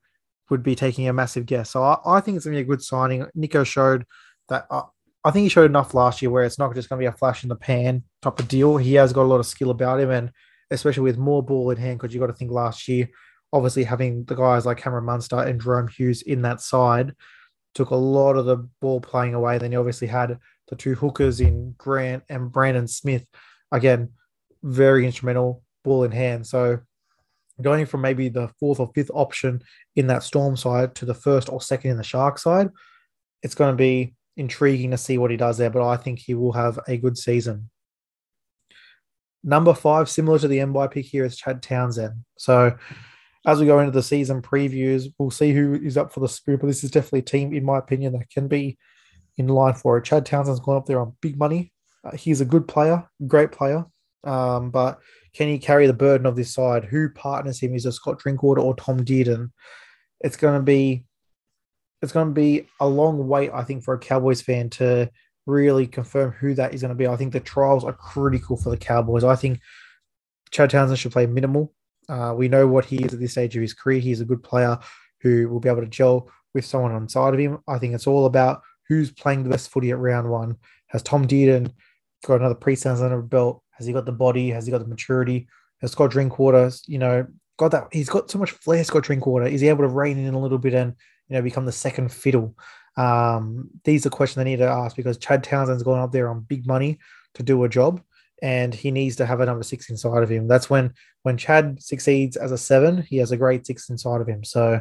would 0.51 0.63
be 0.63 0.75
taking 0.75 1.09
a 1.09 1.15
massive 1.15 1.47
guess. 1.47 1.71
So 1.71 1.83
I, 1.83 1.97
I 2.05 2.21
think 2.21 2.37
it's 2.37 2.45
to 2.45 2.51
be 2.51 2.59
a 2.59 2.65
good 2.65 2.83
signing. 2.83 3.25
Nicho 3.35 3.65
showed 3.65 4.05
that 4.51 4.67
uh, 4.71 4.83
I 5.25 5.31
think 5.31 5.45
he 5.45 5.49
showed 5.49 5.71
enough 5.71 5.95
last 5.95 6.21
year 6.21 6.31
where 6.31 6.45
it's 6.45 6.59
not 6.59 6.75
just 6.75 6.91
going 6.91 7.01
to 7.01 7.03
be 7.03 7.13
a 7.15 7.17
flash 7.17 7.45
in 7.45 7.49
the 7.49 7.57
pan 7.57 8.03
type 8.21 8.39
of 8.39 8.47
deal. 8.47 8.77
He 8.77 8.93
has 8.97 9.15
got 9.15 9.23
a 9.23 9.33
lot 9.33 9.41
of 9.41 9.47
skill 9.47 9.71
about 9.71 10.01
him, 10.01 10.11
and 10.11 10.31
especially 10.71 11.03
with 11.03 11.19
more 11.19 11.43
ball 11.43 11.71
in 11.71 11.77
hand, 11.77 11.99
because 11.99 12.15
you've 12.15 12.21
got 12.21 12.29
to 12.29 12.33
think 12.33 12.51
last 12.51 12.89
year, 12.89 13.09
obviously 13.53 13.85
having 13.85 14.25
the 14.25 14.35
guys 14.35 14.67
like 14.67 14.79
Cameron 14.79 15.05
Munster 15.05 15.41
and 15.41 15.61
Jahrome 15.61 15.91
Hughes 15.91 16.23
in 16.23 16.43
that 16.43 16.61
side 16.61 17.15
took 17.75 17.91
a 17.91 17.97
lot 17.97 18.37
of 18.37 18.47
the 18.47 18.69
ball 18.81 19.01
playing 19.01 19.35
away. 19.35 19.59
Then 19.59 19.73
you 19.73 19.79
obviously 19.79 20.09
had 20.09 20.39
the 20.69 20.77
two 20.77 20.95
hookers 20.95 21.41
in 21.41 21.75
Grant 21.79 22.25
and 22.29 22.51
Brandon 22.51 22.89
Smith 22.89 23.29
again, 23.71 24.11
very 24.63 25.05
instrumental 25.05 25.63
ball 25.85 26.05
in 26.05 26.11
hand. 26.13 26.47
So 26.47 26.81
going 27.61 27.87
from 27.87 28.01
maybe 28.01 28.29
the 28.29 28.49
fourth 28.61 28.81
or 28.81 28.91
fifth 28.95 29.11
option 29.15 29.63
in 29.95 30.09
that 30.09 30.23
Storm 30.23 30.57
side 30.57 30.95
to 30.97 31.05
the 31.05 31.15
first 31.15 31.49
or 31.49 31.61
second 31.61 31.93
in 31.93 31.97
the 31.97 32.03
Shark 32.03 32.39
side, 32.39 32.71
it's 33.43 33.55
going 33.55 33.73
to 33.73 33.77
be 33.77 34.15
intriguing 34.37 34.91
to 34.91 34.99
see 34.99 35.19
what 35.19 35.31
he 35.31 35.37
does 35.37 35.59
there. 35.59 35.71
But 35.71 35.87
I 35.87 35.97
think 35.97 36.19
he 36.19 36.35
will 36.35 36.53
have 36.53 36.81
a 36.89 36.97
good 36.97 37.17
season. 37.17 37.71
Number 39.47 39.73
five, 39.73 40.11
similar 40.11 40.41
to 40.41 40.49
the 40.49 40.59
Mbye 40.59 40.91
pick 40.91 41.07
here, 41.07 41.25
is 41.25 41.37
Chad 41.37 41.63
Townsend. 41.63 42.25
So 42.37 42.77
as 43.47 43.61
we 43.61 43.67
go 43.67 43.79
into 43.79 43.93
the 43.93 44.03
season 44.03 44.43
previews, 44.43 45.07
we'll 45.19 45.31
see 45.31 45.53
who 45.53 45.75
is 45.75 45.97
up 45.97 46.13
for 46.13 46.19
the 46.19 46.29
Spirit. 46.29 46.61
But 46.61 46.67
this 46.67 46.83
is 46.83 46.91
definitely 46.91 47.21
a 47.21 47.23
team, 47.23 47.55
in 47.55 47.65
my 47.65 47.79
opinion, 47.79 48.13
that 48.15 48.29
can 48.29 48.49
be 48.49 48.77
in 49.39 49.47
line 49.47 49.75
for 49.75 49.99
it. 49.99 50.05
Chad 50.05 50.27
Townsend's 50.27 50.59
gone 50.59 50.77
up 50.77 50.87
there 50.87 51.01
on 51.01 51.17
big 51.21 51.39
money. 51.39 51.73
Uh, 52.05 52.17
he's 52.17 52.41
a 52.41 52.45
good 52.45 52.67
player, 52.67 53.09
great 53.29 53.53
player. 53.53 53.85
Um, 54.25 54.71
but 54.71 54.99
can 55.33 55.47
he 55.47 55.59
carry 55.59 55.87
the 55.87 55.93
burden 55.93 56.27
of 56.27 56.35
this 56.35 56.53
side? 56.53 56.85
Who 56.85 57.09
partners 57.11 57.61
him? 57.61 57.75
Is 57.77 57.87
it 57.87 57.93
Scott 57.93 58.19
Drinkwater 58.19 58.61
or 58.61 58.75
Tom 58.75 59.05
Dearden? 59.05 59.53
It's 60.21 60.37
going 60.37 60.59
to 60.59 60.63
be 60.63 61.05
it's 62.03 62.13
going 62.13 62.29
to 62.29 62.35
be 62.35 62.67
a 62.81 62.87
long 62.87 63.27
wait, 63.29 63.51
I 63.55 63.63
think, 63.63 63.85
for 63.85 63.95
a 63.95 63.99
Cowboys 63.99 64.43
fan 64.43 64.71
to 64.71 65.11
really 65.47 65.87
confirm 65.87 66.33
who 66.33 66.55
that 66.55 66.75
is 66.75 66.83
going 66.83 66.91
to 66.91 66.95
be. 66.95 67.07
I 67.07 67.17
think 67.17 67.33
the 67.33 67.41
trials 67.41 67.85
are 67.85 67.93
critical 67.93 68.57
for 68.57 68.71
the 68.71 68.77
Cowboys. 68.77 69.25
I 69.25 69.37
think 69.37 69.61
Chad 70.51 70.71
Townsend 70.71 70.99
should 70.99 71.13
play 71.13 71.27
minimal. 71.27 71.73
Uh, 72.09 72.35
we 72.37 72.49
know 72.49 72.67
what 72.67 72.85
he 72.85 72.97
is 72.97 73.15
at 73.15 73.21
this 73.21 73.33
stage 73.33 73.57
of 73.57 73.63
his 73.63 73.75
career. 73.75 74.01
He's 74.01 74.21
a 74.21 74.25
good 74.25 74.43
player 74.43 74.79
who 75.21 75.49
will 75.49 75.61
be 75.61 75.69
able 75.69 75.81
to 75.81 75.89
gel 75.89 76.29
with 76.55 76.65
someone 76.65 76.93
on 76.93 77.09
side 77.09 77.35
of 77.35 77.41
him. 77.41 77.59
I 77.67 77.79
think 77.79 77.95
it's 77.95 78.07
all 78.07 78.27
about 78.27 78.63
who's 78.89 79.11
playing 79.11 79.43
the 79.43 79.51
best 79.51 79.71
footy 79.71 79.91
at 79.91 79.99
round 79.99 80.29
one. 80.29 80.57
Has 80.89 81.03
Tom 81.03 81.27
Dearden 81.27 81.73
got 82.25 82.41
another 82.41 82.55
preseason 82.55 83.05
under 83.05 83.23
belt? 83.23 83.63
Has 83.73 83.87
he 83.87 83.93
got 83.93 84.07
the 84.07 84.13
body? 84.13 84.51
Has 84.51 84.67
he 84.67 84.73
got 84.73 84.79
the 84.79 84.87
maturity? 84.87 85.49
Has 85.81 85.93
Scott 85.93 86.11
Drinkwater, 86.11 86.71
you 86.87 86.99
know, 86.99 87.27
got 87.59 87.73
that? 87.73 87.89
He's 87.93 88.09
got 88.09 88.31
so 88.31 88.39
much 88.39 88.53
flair, 88.53 88.83
Scott 88.85 89.03
Drinkwater. 89.03 89.47
Is 89.47 89.61
he 89.61 89.69
able 89.69 89.83
to 89.83 89.89
rein 89.89 90.19
in 90.19 90.35
a 90.35 90.41
little 90.41 90.59
bit 90.59 90.75
and, 90.75 90.95
you 91.29 91.35
know, 91.37 91.43
become 91.43 91.67
the 91.67 91.73
second 91.73 92.13
fiddle? 92.13 92.57
Um, 92.97 93.71
these 93.85 94.07
are 94.07 94.11
questions 94.11 94.37
they 94.37 94.51
need 94.51 94.59
to 94.59 94.69
ask 94.69 94.97
because 94.97 95.19
Chad 95.19 95.45
Townsend's 95.45 95.83
gone 95.83 95.99
up 95.99 96.13
there 96.13 96.29
on 96.29 96.41
big 96.41 96.67
money 96.67 96.99
to 97.35 97.43
do 97.43 97.65
a 97.65 97.69
job 97.69 98.01
and 98.43 98.75
he 98.75 98.91
needs 98.91 99.17
to 99.17 99.27
have 99.27 99.41
a 99.41 99.47
number 99.47 99.63
six 99.63 99.91
inside 99.91 100.23
of 100.23 100.31
him. 100.31 100.49
That's 100.49 100.69
when 100.69 100.95
when 101.23 101.37
Chad 101.37 101.83
succeeds 101.83 102.37
as 102.37 102.53
a 102.53 102.59
seven, 102.59 103.03
he 103.03 103.17
has 103.19 103.33
a 103.33 103.37
great 103.37 103.67
six 103.67 103.89
inside 103.91 104.21
of 104.21 104.29
him. 104.29 104.45
So 104.45 104.81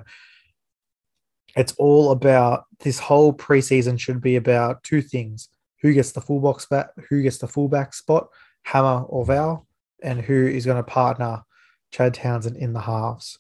it's 1.56 1.74
all 1.74 2.12
about 2.12 2.66
this 2.80 3.00
whole 3.00 3.34
preseason 3.34 4.00
should 4.00 4.22
be 4.22 4.36
about 4.36 4.84
two 4.84 5.02
things 5.02 5.50
who 5.82 5.94
gets 5.94 6.12
the 6.12 6.22
full 6.22 6.40
box 6.40 6.64
spot, 6.64 6.90
who 7.10 7.22
gets 7.22 7.38
the 7.38 7.48
fullback 7.48 7.94
spot, 7.94 8.28
Hammer 8.64 9.04
or 9.04 9.26
Val, 9.26 9.68
and 10.04 10.22
who 10.22 10.48
is 10.48 10.66
going 10.66 10.78
to 10.78 10.84
partner 10.84 11.44
Chad 11.92 12.14
Townsend 12.14 12.58
in 12.58 12.74
the 12.74 12.82
halves. 12.82 13.40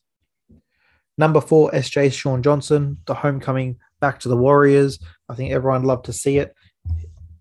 Number 1.17 1.41
four, 1.41 1.71
SJ 1.71 2.13
Shaun 2.13 2.43
Johnson, 2.43 2.97
the 3.05 3.15
homecoming 3.15 3.77
back 3.99 4.19
to 4.19 4.29
the 4.29 4.37
Warriors. 4.37 4.99
I 5.29 5.35
think 5.35 5.51
everyone 5.51 5.83
loved 5.83 6.05
to 6.05 6.13
see 6.13 6.37
it. 6.37 6.53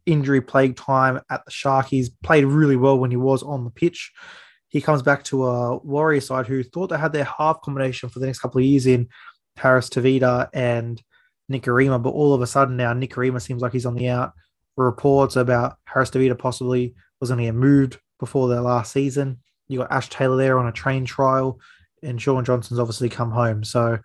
Injury 0.06 0.40
plague 0.40 0.76
time 0.76 1.20
at 1.30 1.44
the 1.44 1.50
Sharkies. 1.50 2.08
Played 2.22 2.44
really 2.44 2.76
well 2.76 2.98
when 2.98 3.10
he 3.10 3.16
was 3.16 3.42
on 3.42 3.64
the 3.64 3.70
pitch. 3.70 4.12
He 4.68 4.80
comes 4.80 5.02
back 5.02 5.24
to 5.24 5.46
a 5.46 5.76
Warrior 5.78 6.20
side 6.20 6.46
who 6.46 6.62
thought 6.62 6.88
they 6.88 6.98
had 6.98 7.12
their 7.12 7.24
half 7.24 7.60
combination 7.62 8.08
for 8.08 8.18
the 8.18 8.26
next 8.26 8.40
couple 8.40 8.58
of 8.58 8.64
years 8.64 8.86
in 8.86 9.08
Harris 9.56 9.88
Tavita 9.88 10.48
and 10.52 11.00
Nikorima, 11.50 12.02
but 12.02 12.10
all 12.10 12.34
of 12.34 12.42
a 12.42 12.46
sudden 12.46 12.76
now 12.76 12.92
Nikorima 12.92 13.40
seems 13.40 13.62
like 13.62 13.72
he's 13.72 13.86
on 13.86 13.94
the 13.94 14.08
out 14.08 14.32
reports 14.76 15.36
about 15.36 15.76
Harris 15.84 16.10
Tavita 16.10 16.38
possibly 16.38 16.94
was 17.20 17.30
going 17.30 17.38
to 17.38 17.44
get 17.44 17.54
moved 17.54 17.98
before 18.18 18.48
their 18.48 18.60
last 18.60 18.92
season. 18.92 19.38
You 19.68 19.78
got 19.78 19.92
Ash 19.92 20.08
Taylor 20.08 20.36
there 20.36 20.58
on 20.58 20.66
a 20.66 20.72
train 20.72 21.04
trial, 21.04 21.60
and 22.02 22.20
Shaun 22.20 22.44
Johnson's 22.44 22.80
obviously 22.80 23.08
come 23.08 23.30
home. 23.30 23.64
So 23.64 23.98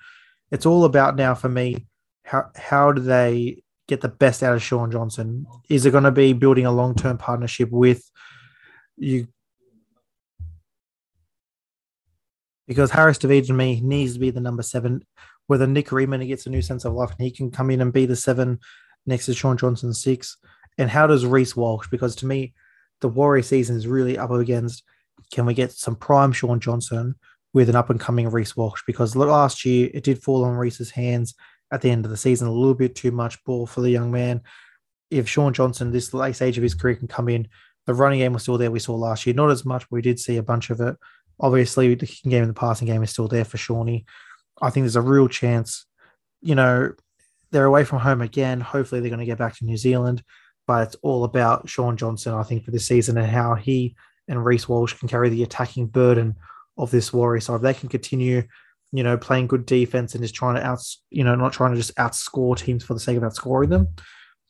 it's 0.51 0.65
all 0.65 0.85
about 0.85 1.15
now 1.15 1.35
for 1.35 1.49
me 1.49 1.87
how 2.29 2.51
how 2.55 2.91
do 2.91 3.01
they 3.01 3.63
get 3.88 4.01
the 4.01 4.07
best 4.07 4.43
out 4.43 4.53
of 4.53 4.62
Shaun 4.62 4.91
Johnson? 4.91 5.48
Is 5.67 5.86
it 5.86 5.91
going 5.91 6.03
to 6.03 6.12
be 6.12 6.33
building 6.33 6.67
a 6.67 6.71
long 6.71 6.93
term 6.93 7.17
partnership 7.17 7.71
with 7.71 8.09
you? 8.98 9.27
Because 12.67 12.91
Harris 12.91 13.17
Tavita 13.17 13.48
to 13.48 13.53
me 13.53 13.81
needs 13.81 14.13
to 14.13 14.19
be 14.19 14.29
the 14.29 14.39
number 14.39 14.62
seven. 14.62 15.03
Whether 15.48 15.65
Nikorima 15.65 16.25
gets 16.27 16.45
a 16.45 16.51
new 16.51 16.62
sense 16.62 16.86
of 16.86 16.93
life 16.93 17.09
and 17.09 17.21
he 17.25 17.31
can 17.31 17.50
come 17.50 17.71
in 17.71 17.81
and 17.81 17.91
be 17.91 18.05
the 18.05 18.15
seven 18.15 18.59
next 19.07 19.25
to 19.25 19.33
Shaun 19.33 19.57
Johnson 19.57 19.91
six 19.91 20.38
and 20.77 20.88
how 20.88 21.07
does 21.07 21.25
Reece 21.25 21.55
Walsh? 21.55 21.88
Because 21.89 22.15
to 22.17 22.27
me, 22.27 22.53
the 23.01 23.09
Warrior 23.09 23.41
season 23.41 23.75
is 23.75 23.88
really 23.88 24.19
up 24.19 24.29
against 24.29 24.83
can 25.33 25.48
we 25.48 25.55
get 25.55 25.71
some 25.71 25.95
prime 25.95 26.31
Shaun 26.31 26.59
Johnson 26.59 27.15
with 27.53 27.69
an 27.69 27.75
up 27.75 27.89
and 27.89 28.00
coming 28.00 28.29
Reece 28.29 28.55
Walsh? 28.55 28.83
Because 28.86 29.15
last 29.15 29.65
year 29.65 29.89
it 29.95 30.03
did 30.03 30.21
fall 30.21 30.45
on 30.45 30.55
Reece's 30.55 30.91
hands 30.91 31.33
at 31.71 31.81
the 31.81 31.89
end 31.89 32.05
of 32.05 32.11
the 32.11 32.17
season, 32.17 32.47
a 32.47 32.51
little 32.51 32.73
bit 32.73 32.95
too 32.95 33.11
much 33.11 33.43
ball 33.43 33.65
for 33.65 33.81
the 33.81 33.89
young 33.89 34.11
man. 34.11 34.41
If 35.09 35.27
Shaun 35.27 35.53
Johnson, 35.53 35.91
this 35.91 36.13
late 36.13 36.35
stage 36.35 36.57
of 36.57 36.63
his 36.63 36.75
career, 36.75 36.95
can 36.95 37.07
come 37.07 37.29
in, 37.29 37.47
the 37.85 37.93
running 37.93 38.19
game 38.19 38.33
was 38.33 38.43
still 38.43 38.57
there. 38.57 38.71
We 38.71 38.79
saw 38.79 38.95
last 38.95 39.25
year, 39.25 39.33
not 39.33 39.51
as 39.51 39.65
much, 39.65 39.83
but 39.83 39.95
we 39.95 40.01
did 40.01 40.19
see 40.19 40.38
a 40.38 40.43
bunch 40.43 40.69
of 40.69 40.79
it. 40.81 40.95
Obviously, 41.39 41.95
the 41.95 42.05
kicking 42.05 42.31
game 42.31 42.43
and 42.43 42.49
the 42.49 42.59
passing 42.59 42.88
game 42.88 43.01
is 43.01 43.09
still 43.09 43.27
there 43.27 43.45
for 43.45 43.57
Shawnee. 43.57 44.05
I 44.61 44.69
think 44.69 44.83
there's 44.83 44.95
a 44.95 45.01
real 45.01 45.27
chance, 45.27 45.85
you 46.41 46.55
know, 46.55 46.93
they're 47.51 47.65
away 47.65 47.83
from 47.83 47.99
home 47.99 48.21
again. 48.21 48.61
Hopefully, 48.61 49.01
they're 49.01 49.09
going 49.09 49.19
to 49.19 49.25
get 49.25 49.38
back 49.38 49.55
to 49.57 49.65
New 49.65 49.77
Zealand 49.77 50.23
but 50.69 50.83
it's 50.83 50.97
all 51.01 51.23
about 51.23 51.67
Shaun 51.67 51.97
Johnson, 51.97 52.35
I 52.35 52.43
think, 52.43 52.63
for 52.63 52.69
this 52.69 52.85
season 52.85 53.17
and 53.17 53.25
how 53.25 53.55
he 53.55 53.95
and 54.27 54.45
Reece 54.45 54.69
Walsh 54.69 54.93
can 54.93 55.07
carry 55.07 55.27
the 55.29 55.41
attacking 55.41 55.88
burden 55.88 56.35
of 56.77 56.91
this 56.91 57.11
Warrior 57.11 57.41
side. 57.41 57.55
If 57.55 57.61
they 57.63 57.73
can 57.73 57.89
continue 57.89 58.43
you 58.91 59.03
know, 59.03 59.17
playing 59.17 59.48
good 59.48 59.65
defense 59.65 60.15
and 60.15 60.24
just 60.24 60.36
trying 60.36 60.55
to 60.55 60.65
out, 60.65 60.79
you 61.10 61.24
know, 61.24 61.36
not 61.36 61.53
trying 61.53 61.72
to 61.72 61.77
just 61.77 61.96
outscore 61.96 62.58
teams 62.58 62.84
for 62.84 62.93
the 62.93 63.00
sake 63.00 63.17
of 63.17 63.24
outscoring 63.24 63.69
them. 63.69 63.88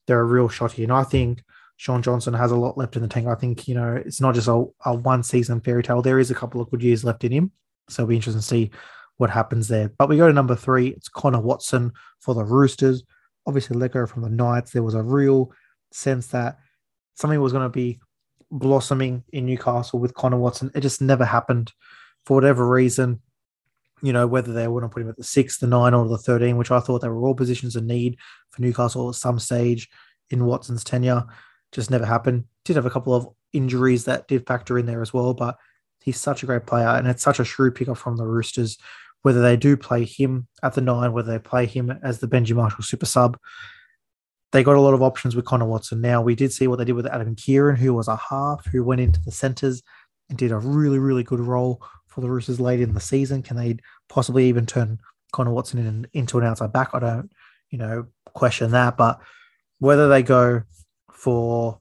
They're 0.08 0.22
a 0.22 0.26
real 0.26 0.50
shot 0.50 0.72
here. 0.72 0.86
And 0.86 0.94
I 0.94 1.04
think 1.04 1.44
Shaun 1.78 2.02
Johnson 2.02 2.34
has 2.34 2.52
a 2.52 2.56
lot 2.56 2.78
left 2.78 2.96
in 2.96 3.02
the 3.02 3.08
tank. 3.08 3.28
I 3.28 3.36
think, 3.36 3.68
you 3.68 3.76
know, 3.76 3.96
it's 3.96 4.22
not 4.22 4.36
just 4.36 4.48
a, 4.48 4.66
a 4.86 4.96
one 4.96 5.24
season 5.24 5.62
fairy 5.62 5.84
tale. 5.84 6.02
There 6.02 6.20
is 6.20 6.32
a 6.32 6.36
couple 6.36 6.62
of 6.62 6.70
good 6.72 6.82
years 6.82 7.04
left 7.04 7.24
in 7.24 7.32
him. 7.32 7.52
So 7.90 8.04
it'll 8.04 8.10
be 8.10 8.16
interesting 8.16 8.42
to 8.42 8.48
see 8.48 8.72
what 9.18 9.30
happens 9.30 9.68
there. 9.68 9.92
But 9.98 10.10
we 10.10 10.18
go 10.18 10.28
to 10.28 10.34
number 10.34 10.56
three. 10.56 10.90
It's 10.90 11.10
Connor 11.10 11.42
Watson 11.42 11.92
for 12.20 12.34
the 12.34 12.44
Roosters. 12.44 13.04
Obviously, 13.46 13.78
let 13.78 13.94
go 13.94 14.06
from 14.06 14.22
the 14.22 14.30
Knights. 14.30 14.72
There 14.72 14.84
was 14.84 14.94
a 14.94 15.04
real 15.04 15.52
sense 15.92 16.28
that 16.28 16.60
something 17.16 17.42
was 17.42 17.52
going 17.52 17.66
to 17.66 17.70
be 17.70 18.00
blossoming 18.52 19.24
in 19.34 19.46
Newcastle 19.46 20.00
with 20.00 20.14
Connor 20.14 20.38
Watson. 20.38 20.72
It 20.74 20.82
just 20.82 21.02
never 21.02 21.26
happened 21.26 21.74
for 22.26 22.36
whatever 22.36 22.68
reason 22.68 23.22
you 24.02 24.14
know, 24.14 24.28
whether 24.28 24.54
they 24.54 24.68
want 24.68 24.84
to 24.84 24.90
put 24.90 25.02
him 25.02 25.10
at 25.10 25.18
the 25.18 25.24
six, 25.24 25.58
the 25.58 25.68
nine, 25.68 25.94
or 25.94 26.08
the 26.08 26.18
13, 26.18 26.58
which 26.58 26.72
I 26.72 26.80
thought 26.80 27.00
they 27.02 27.10
were 27.10 27.26
all 27.26 27.36
positions 27.36 27.76
of 27.76 27.84
need 27.84 28.18
for 28.52 28.62
Newcastle 28.62 29.10
at 29.10 29.16
some 29.16 29.40
stage 29.40 29.90
in 30.30 30.46
Watson's 30.46 30.84
tenure. 30.84 31.24
Just 31.72 31.92
never 31.92 32.06
happened. 32.06 32.46
Did 32.66 32.76
have 32.76 32.86
a 32.86 32.92
couple 32.92 33.14
of 33.14 33.28
injuries 33.54 34.06
that 34.06 34.28
did 34.28 34.48
factor 34.48 34.78
in 34.78 34.86
there 34.86 35.02
as 35.02 35.14
well, 35.14 35.34
but 35.34 35.58
he's 36.02 36.20
such 36.20 36.44
a 36.44 36.46
great 36.46 36.66
player 36.66 36.88
and 36.88 37.08
it's 37.08 37.24
such 37.24 37.40
a 37.40 37.46
shrewd 37.46 37.76
pickup 37.76 37.98
from 37.98 38.18
the 38.18 38.26
Roosters. 38.26 38.78
Whether 39.22 39.42
they 39.42 39.58
do 39.58 39.76
play 39.76 40.06
him 40.06 40.48
at 40.64 40.76
the 40.76 40.82
nine, 40.82 41.12
whether 41.12 41.32
they 41.32 41.40
play 41.40 41.66
him 41.66 41.92
as 42.04 42.20
the 42.20 42.28
Benji 42.28 42.56
Marshall 42.56 42.84
super 42.84 43.06
sub, 43.06 43.38
they 44.52 44.64
got 44.64 44.78
a 44.78 44.82
lot 44.82 44.94
of 44.94 45.02
options 45.02 45.36
with 45.36 45.46
Connor 45.46 45.66
Watson. 45.66 46.02
Now, 46.02 46.22
we 46.22 46.36
did 46.36 46.54
see 46.54 46.68
what 46.68 46.78
they 46.78 46.86
did 46.86 46.94
with 46.94 47.06
Adam 47.06 47.36
Keighran, 47.36 47.78
who 47.78 47.94
was 47.94 48.08
a 48.08 48.16
half, 48.16 48.66
who 48.66 48.84
went 48.84 49.02
into 49.02 49.20
the 49.22 49.32
centres 49.32 49.84
and 50.30 50.38
did 50.38 50.52
a 50.52 50.58
really, 50.58 51.00
really 51.00 51.24
good 51.24 51.40
role 51.40 51.84
for 52.10 52.22
the 52.22 52.30
Roosters 52.30 52.60
late 52.60 52.82
in 52.82 52.94
the 52.94 53.00
season? 53.00 53.42
Can 53.42 53.58
they 53.58 53.78
possibly 54.10 54.48
even 54.48 54.66
turn 54.66 55.00
Connor 55.32 55.52
Watson 55.52 55.80
in, 55.80 56.08
into 56.14 56.38
an 56.38 56.46
outside 56.46 56.74
back? 56.74 56.90
I 56.94 57.00
don't, 57.00 57.32
you 57.70 57.78
know, 57.78 58.08
question 58.34 58.72
that. 58.72 58.98
But 58.98 59.20
whether 59.80 60.10
they 60.10 60.24
go 60.24 60.64
for 61.12 61.80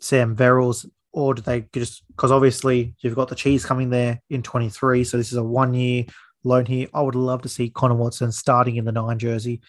Sam 0.00 0.36
Verrills 0.36 0.86
or 1.12 1.34
do 1.34 1.42
they 1.42 1.66
just 1.72 2.04
because 2.08 2.30
obviously 2.30 2.94
you've 3.00 3.14
got 3.14 3.28
the 3.28 3.34
cheese 3.34 3.64
coming 3.64 3.90
there 3.90 4.20
in 4.30 4.42
23, 4.42 5.04
so 5.04 5.16
this 5.16 5.32
is 5.32 5.38
a 5.38 5.42
one 5.42 5.74
year 5.74 6.04
loan 6.44 6.66
here. 6.66 6.88
I 6.94 7.02
would 7.02 7.14
love 7.14 7.42
to 7.42 7.48
see 7.48 7.70
Connor 7.70 7.94
Watson 7.94 8.32
starting 8.32 8.76
in 8.76 8.84
the 8.84 8.92
nine 8.92 9.18
jersey 9.18 9.60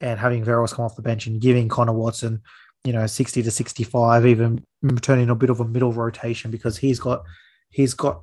and 0.00 0.18
having 0.18 0.44
Verrills 0.44 0.74
come 0.74 0.84
off 0.84 0.96
the 0.96 1.02
bench 1.02 1.26
and 1.26 1.40
giving 1.40 1.68
Connor 1.68 1.92
Watson, 1.92 2.42
you 2.84 2.92
know, 2.92 3.06
60 3.06 3.42
to 3.42 3.50
65, 3.50 4.26
even 4.26 4.64
turning 5.00 5.30
a 5.30 5.34
bit 5.34 5.50
of 5.50 5.60
a 5.60 5.64
middle 5.64 5.92
rotation 5.92 6.50
because 6.50 6.76
he's 6.76 6.98
got 6.98 7.22
he's 7.70 7.94
got 7.94 8.22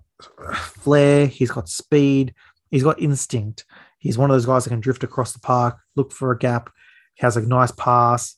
flair, 0.54 1.28
he's 1.28 1.52
got 1.52 1.70
speed, 1.70 2.34
he's 2.72 2.84
got 2.84 3.02
instinct. 3.02 3.66
He's 4.00 4.18
one 4.18 4.30
of 4.30 4.36
those 4.36 4.46
guys 4.46 4.64
that 4.64 4.70
can 4.70 4.80
drift 4.80 5.04
across 5.04 5.34
the 5.34 5.40
park, 5.40 5.78
look 5.96 6.12
for 6.12 6.32
a 6.32 6.38
gap, 6.38 6.70
he 7.16 7.22
has 7.22 7.38
a 7.38 7.42
nice 7.42 7.72
pass. 7.72 8.36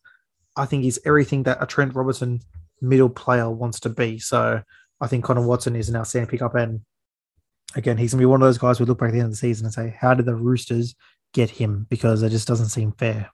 I 0.55 0.65
think 0.65 0.83
he's 0.83 0.99
everything 1.05 1.43
that 1.43 1.61
a 1.61 1.65
Trent 1.65 1.93
Robinson 1.93 2.39
middle 2.81 3.09
player 3.09 3.49
wants 3.49 3.79
to 3.81 3.89
be. 3.89 4.19
So 4.19 4.61
I 5.01 5.07
think 5.07 5.25
Connor 5.25 5.45
Watson 5.45 5.75
is 5.75 5.89
an 5.89 5.95
outstanding 5.95 6.29
pickup. 6.29 6.55
And 6.55 6.81
again, 7.75 7.97
he's 7.97 8.13
going 8.13 8.19
to 8.19 8.21
be 8.21 8.25
one 8.27 8.41
of 8.41 8.47
those 8.47 8.57
guys 8.57 8.77
who 8.77 8.85
look 8.85 8.99
back 8.99 9.09
at 9.09 9.13
the 9.13 9.19
end 9.19 9.25
of 9.25 9.31
the 9.31 9.37
season 9.37 9.65
and 9.65 9.73
say, 9.73 9.95
how 9.99 10.13
did 10.13 10.25
the 10.25 10.35
Roosters 10.35 10.95
get 11.33 11.49
him? 11.49 11.85
Because 11.89 12.23
it 12.23 12.29
just 12.29 12.47
doesn't 12.47 12.69
seem 12.69 12.91
fair. 12.93 13.29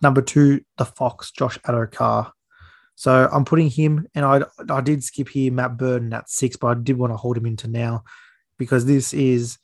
Number 0.00 0.20
two, 0.20 0.60
the 0.76 0.84
Fox, 0.84 1.30
Josh 1.30 1.58
Addo-Carr. 1.60 2.32
So 2.96 3.28
I'm 3.32 3.44
putting 3.44 3.70
him, 3.70 4.06
and 4.14 4.24
I 4.24 4.42
I 4.70 4.80
did 4.80 5.02
skip 5.02 5.28
here 5.28 5.52
Matt 5.52 5.76
Burton 5.76 6.12
at 6.12 6.30
six, 6.30 6.56
but 6.56 6.68
I 6.68 6.74
did 6.74 6.96
want 6.96 7.12
to 7.12 7.16
hold 7.16 7.36
him 7.36 7.46
into 7.46 7.68
now 7.68 8.04
because 8.58 8.86
this 8.86 9.12
is 9.12 9.58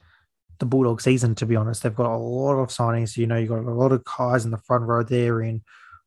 the 0.58 0.66
Bulldog 0.66 1.00
season. 1.00 1.34
To 1.36 1.46
be 1.46 1.56
honest, 1.56 1.82
they've 1.82 1.94
got 1.94 2.12
a 2.12 2.16
lot 2.16 2.54
of 2.54 2.68
signings. 2.68 3.16
You 3.16 3.26
know, 3.26 3.36
you 3.36 3.52
have 3.52 3.64
got 3.64 3.70
a 3.70 3.74
lot 3.74 3.92
of 3.92 4.04
guys 4.04 4.44
in 4.44 4.50
the 4.50 4.58
front 4.58 4.84
row 4.84 5.02
there 5.02 5.40
in 5.42 5.62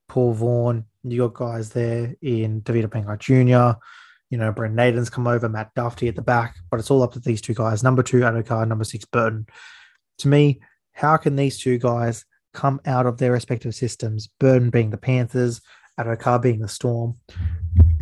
Paul 0.07 0.33
Vaughan. 0.33 0.85
You 1.03 1.27
got 1.29 1.33
guys 1.33 1.69
there 1.69 2.15
in 2.21 2.61
Tevita 2.61 2.87
Pangai 2.87 3.19
Jr. 3.19 3.79
You 4.29 4.37
know, 4.37 4.51
Brent 4.51 4.75
Naden's 4.75 5.09
come 5.09 5.27
over, 5.27 5.47
Matt 5.47 5.75
Dufty 5.75 6.07
at 6.09 6.15
the 6.15 6.21
back, 6.21 6.55
but 6.71 6.79
it's 6.79 6.89
all 6.89 7.03
up 7.03 7.13
to 7.13 7.19
these 7.19 7.41
two 7.41 7.53
guys. 7.53 7.83
Number 7.83 8.01
two, 8.01 8.21
Addo-Carr, 8.21 8.65
number 8.65 8.83
six, 8.83 9.05
Burton. 9.05 9.45
To 10.19 10.27
me, 10.27 10.59
how 10.93 11.17
can 11.17 11.35
these 11.35 11.59
two 11.59 11.77
guys 11.77 12.25
come 12.53 12.81
out 12.85 13.05
of 13.05 13.17
their 13.17 13.31
respective 13.31 13.75
systems? 13.75 14.27
Burton 14.39 14.71
being 14.71 14.89
the 14.89 14.97
Panthers, 14.97 15.61
Addo-Carr 15.99 16.39
being 16.39 16.59
the 16.59 16.67
Storm, 16.67 17.17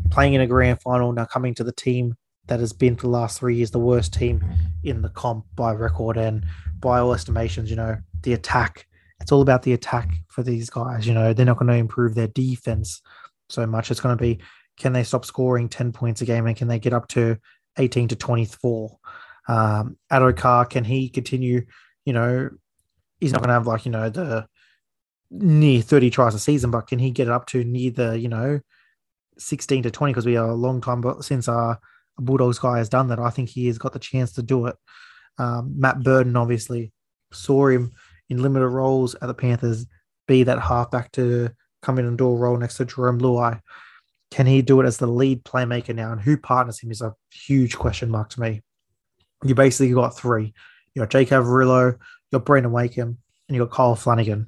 playing 0.09 0.33
in 0.33 0.41
a 0.41 0.47
grand 0.47 0.81
final, 0.81 1.11
now 1.11 1.25
coming 1.25 1.53
to 1.55 1.63
the 1.63 1.71
team 1.71 2.15
that 2.47 2.59
has 2.59 2.73
been 2.73 2.95
for 2.95 3.03
the 3.03 3.09
last 3.09 3.39
three 3.39 3.55
years 3.55 3.71
the 3.71 3.79
worst 3.79 4.13
team 4.13 4.43
in 4.83 5.01
the 5.01 5.09
comp 5.09 5.45
by 5.55 5.71
record 5.71 6.17
and 6.17 6.45
by 6.79 6.99
all 6.99 7.13
estimations, 7.13 7.69
you 7.69 7.75
know, 7.75 7.97
the 8.23 8.33
attack. 8.33 8.87
It's 9.19 9.31
all 9.31 9.41
about 9.41 9.63
the 9.63 9.73
attack 9.73 10.09
for 10.29 10.41
these 10.43 10.69
guys. 10.69 11.05
You 11.05 11.13
know, 11.13 11.33
they're 11.33 11.45
not 11.45 11.57
going 11.57 11.67
to 11.67 11.75
improve 11.75 12.15
their 12.15 12.27
defense 12.27 13.01
so 13.49 13.65
much. 13.67 13.91
It's 13.91 13.99
going 13.99 14.17
to 14.17 14.21
be 14.21 14.41
can 14.77 14.93
they 14.93 15.03
stop 15.03 15.25
scoring 15.25 15.69
10 15.69 15.91
points 15.91 16.21
a 16.21 16.25
game 16.25 16.47
and 16.47 16.57
can 16.57 16.67
they 16.67 16.79
get 16.79 16.93
up 16.93 17.07
to 17.09 17.37
18 17.77 18.07
to 18.09 18.15
24? 18.15 18.97
Um, 19.47 19.97
Addo-Carr, 20.11 20.65
can 20.65 20.83
he 20.83 21.09
continue? 21.09 21.65
You 22.05 22.13
know, 22.13 22.49
he's 23.19 23.31
not 23.31 23.41
going 23.41 23.49
to 23.49 23.53
have 23.53 23.67
like, 23.67 23.85
you 23.85 23.91
know, 23.91 24.09
the 24.09 24.47
near 25.31 25.81
30 25.81 26.09
tries 26.09 26.35
a 26.35 26.39
season, 26.39 26.71
but 26.71 26.87
can 26.87 26.99
he 26.99 27.09
get 27.09 27.27
it 27.27 27.33
up 27.33 27.47
to 27.47 27.63
near 27.63 27.91
the, 27.91 28.19
you 28.19 28.27
know, 28.27 28.59
16 29.37 29.83
to 29.83 29.91
20? 29.91 30.11
Because 30.11 30.25
we 30.25 30.37
are 30.37 30.49
a 30.49 30.55
long 30.55 30.81
time 30.81 31.03
since 31.21 31.47
our 31.47 31.79
Bulldogs 32.17 32.59
guy 32.59 32.77
has 32.77 32.89
done 32.89 33.07
that. 33.07 33.19
I 33.19 33.29
think 33.29 33.49
he 33.49 33.67
has 33.67 33.77
got 33.77 33.93
the 33.93 33.99
chance 33.99 34.33
to 34.33 34.43
do 34.43 34.67
it. 34.67 34.75
Um, 35.37 35.73
Matt 35.79 36.03
Burton 36.03 36.35
obviously 36.35 36.91
saw 37.31 37.67
him 37.67 37.93
in 38.29 38.41
limited 38.41 38.67
roles 38.67 39.15
at 39.15 39.27
the 39.27 39.33
Panthers 39.33 39.85
be 40.27 40.43
that 40.43 40.59
halfback 40.59 41.11
to 41.13 41.49
come 41.81 41.97
in 41.97 42.05
and 42.05 42.17
do 42.17 42.27
a 42.27 42.35
role 42.35 42.57
next 42.57 42.77
to 42.77 42.85
Jarome 42.85 43.21
Luai. 43.21 43.59
Can 44.29 44.45
he 44.45 44.61
do 44.61 44.79
it 44.79 44.85
as 44.85 44.97
the 44.97 45.07
lead 45.07 45.43
playmaker 45.43 45.95
now? 45.95 46.11
And 46.11 46.21
who 46.21 46.37
partners 46.37 46.79
him 46.79 46.91
is 46.91 47.01
a 47.01 47.15
huge 47.31 47.77
question 47.77 48.09
mark 48.09 48.29
to 48.29 48.41
me. 48.41 48.61
You 49.43 49.55
basically 49.55 49.93
got 49.93 50.17
three. 50.17 50.53
You 50.93 51.01
got 51.01 51.09
Jake 51.09 51.29
Averillo, 51.29 51.93
you 51.93 51.99
got 52.33 52.45
Brandon 52.45 52.71
Wakeham, 52.71 53.17
and 53.47 53.55
you 53.55 53.65
got 53.65 53.75
Kyle 53.75 53.95
Flanagan 53.95 54.47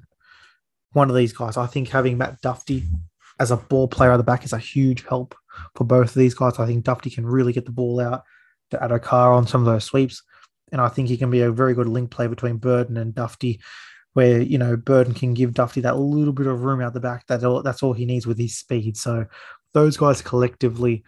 one 0.94 1.10
of 1.10 1.16
these 1.16 1.34
guys. 1.34 1.58
I 1.58 1.68
think 1.68 1.90
having 1.90 2.18
Matt 2.18 2.42
Dufty 2.42 2.84
as 3.40 3.52
a 3.52 3.58
ball 3.58 3.88
player 3.88 4.12
at 4.12 4.18
the 4.18 4.24
back 4.24 4.46
is 4.46 4.54
a 4.54 4.60
huge 4.60 5.06
help 5.08 5.36
for 5.76 5.84
both 5.84 6.10
of 6.10 6.14
these 6.16 6.34
guys. 6.34 6.60
I 6.60 6.66
think 6.66 6.86
Dufty 6.86 7.14
can 7.14 7.26
really 7.26 7.54
get 7.54 7.66
the 7.66 7.72
ball 7.72 8.00
out 8.00 8.24
to 8.72 8.78
Addo-Carr 8.78 9.34
on 9.34 9.48
some 9.48 9.62
of 9.62 9.66
those 9.66 9.84
sweeps. 9.84 10.24
And 10.72 10.82
I 10.82 10.88
think 10.88 11.08
he 11.08 11.18
can 11.18 11.30
be 11.30 11.42
a 11.42 11.52
very 11.52 11.74
good 11.74 11.88
link 11.88 12.10
play 12.10 12.28
between 12.28 12.58
Burton 12.58 12.98
and 12.98 13.14
Dufty, 13.14 13.60
where, 14.14 14.42
you 14.42 14.58
know, 14.58 14.76
Burton 14.76 15.14
can 15.14 15.34
give 15.34 15.52
Dufty 15.52 15.82
that 15.82 15.98
little 15.98 16.34
bit 16.34 16.48
of 16.48 16.64
room 16.64 16.82
out 16.82 16.94
the 16.94 17.00
back. 17.00 17.28
That 17.28 17.44
all, 17.44 17.62
that's 17.62 17.84
all 17.84 17.94
he 17.94 18.06
needs 18.06 18.26
with 18.26 18.40
his 18.40 18.58
speed. 18.58 18.98
So 18.98 19.26
those 19.74 19.98
guys 19.98 20.22
collectively, 20.22 21.04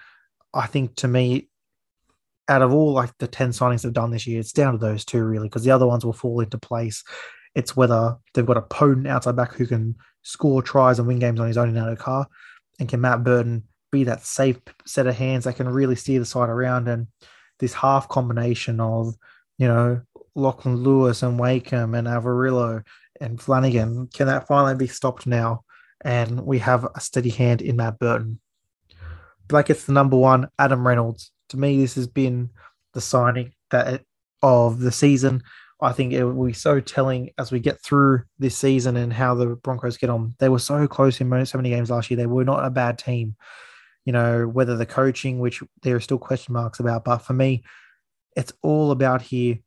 I 0.54 0.68
think 0.68 0.96
to 0.98 1.08
me, 1.08 1.50
out 2.48 2.62
of 2.62 2.74
all 2.74 2.92
like 2.92 3.12
the 3.18 3.28
10 3.28 3.50
signings 3.50 3.82
they've 3.82 3.94
done 3.94 4.12
this 4.12 4.28
year, 4.28 4.40
it's 4.40 4.52
down 4.52 4.74
to 4.74 4.78
those 4.78 5.04
two 5.04 5.24
really, 5.24 5.48
because 5.48 5.64
the 5.64 5.72
other 5.72 5.88
ones 5.88 6.06
will 6.06 6.14
fall 6.14 6.42
into 6.42 6.60
place 6.60 7.04
it's 7.56 7.76
whether 7.76 8.18
they've 8.34 8.46
got 8.46 8.58
a 8.58 8.62
potent 8.62 9.08
outside 9.08 9.36
back 9.36 9.54
who 9.54 9.66
can 9.66 9.96
score 10.22 10.62
tries 10.62 11.00
and 11.00 11.08
win 11.08 11.20
games 11.20 11.40
on 11.40 11.48
his 11.48 11.58
own 11.58 11.70
in 11.70 11.76
Addo-Carr, 11.76 12.28
and 12.80 12.90
can 12.90 13.02
Matt 13.02 13.24
Burton 13.24 13.64
be 13.92 14.04
that 14.04 14.26
safe 14.26 14.58
set 14.86 15.08
of 15.08 15.16
hands 15.16 15.46
that 15.46 15.56
can 15.56 15.70
really 15.70 15.96
steer 15.96 16.20
the 16.20 16.26
side 16.26 16.50
around. 16.50 16.88
And 16.88 17.08
this 17.60 17.74
half 17.74 18.10
combination 18.10 18.80
of, 18.80 19.16
you 19.58 19.68
know, 19.68 20.02
Lachlan 20.36 20.76
Lewis 20.76 21.24
and 21.24 21.40
Wakeham 21.40 21.96
and 21.96 22.08
Averillo 22.08 22.84
and 23.22 23.40
Flanagan, 23.40 24.08
can 24.14 24.28
that 24.28 24.48
finally 24.48 24.76
be 24.76 24.88
stopped 24.88 25.26
now? 25.26 25.64
And 26.04 26.46
we 26.46 26.60
have 26.60 26.84
a 26.84 27.00
steady 27.00 27.30
hand 27.30 27.62
in 27.62 27.78
Matt 27.78 27.98
Burton. 28.00 28.40
Black 29.48 29.68
gets 29.68 29.86
the 29.86 29.94
number 29.94 30.18
one, 30.18 30.50
Adam 30.60 30.86
Reynolds. 30.86 31.32
To 31.50 31.58
me, 31.58 31.80
this 31.80 31.96
has 31.96 32.08
been 32.08 32.50
the 32.94 33.02
signing 33.02 33.54
that 33.72 34.04
of 34.42 34.80
the 34.80 34.92
season. 34.92 35.44
I 35.82 35.92
think 35.92 36.14
it 36.14 36.24
will 36.24 36.46
be 36.46 36.54
so 36.54 36.80
telling 36.80 37.32
as 37.38 37.52
we 37.52 37.60
get 37.60 37.82
through 37.82 38.24
this 38.40 38.58
season 38.58 38.96
and 38.96 39.12
how 39.12 39.36
the 39.36 39.48
Broncos 39.58 39.98
get 39.98 40.10
on. 40.10 40.34
They 40.40 40.50
were 40.50 40.60
so 40.60 40.88
close 40.88 41.20
in 41.20 41.46
so 41.46 41.58
many 41.58 41.70
games 41.70 41.90
last 41.90 42.10
year. 42.10 42.18
They 42.18 42.26
were 42.26 42.46
not 42.46 42.66
a 42.66 42.70
bad 42.70 42.98
team. 42.98 43.36
You 44.06 44.14
know, 44.14 44.48
whether 44.48 44.78
the 44.78 44.86
coaching, 44.86 45.40
which 45.40 45.64
there 45.82 45.96
are 45.96 46.00
still 46.02 46.20
question 46.20 46.54
marks 46.54 46.80
about, 46.80 47.04
but 47.04 47.18
for 47.20 47.34
me, 47.34 47.64
it's 48.36 48.54
all 48.62 48.92
about 48.92 49.22
here. 49.22 49.58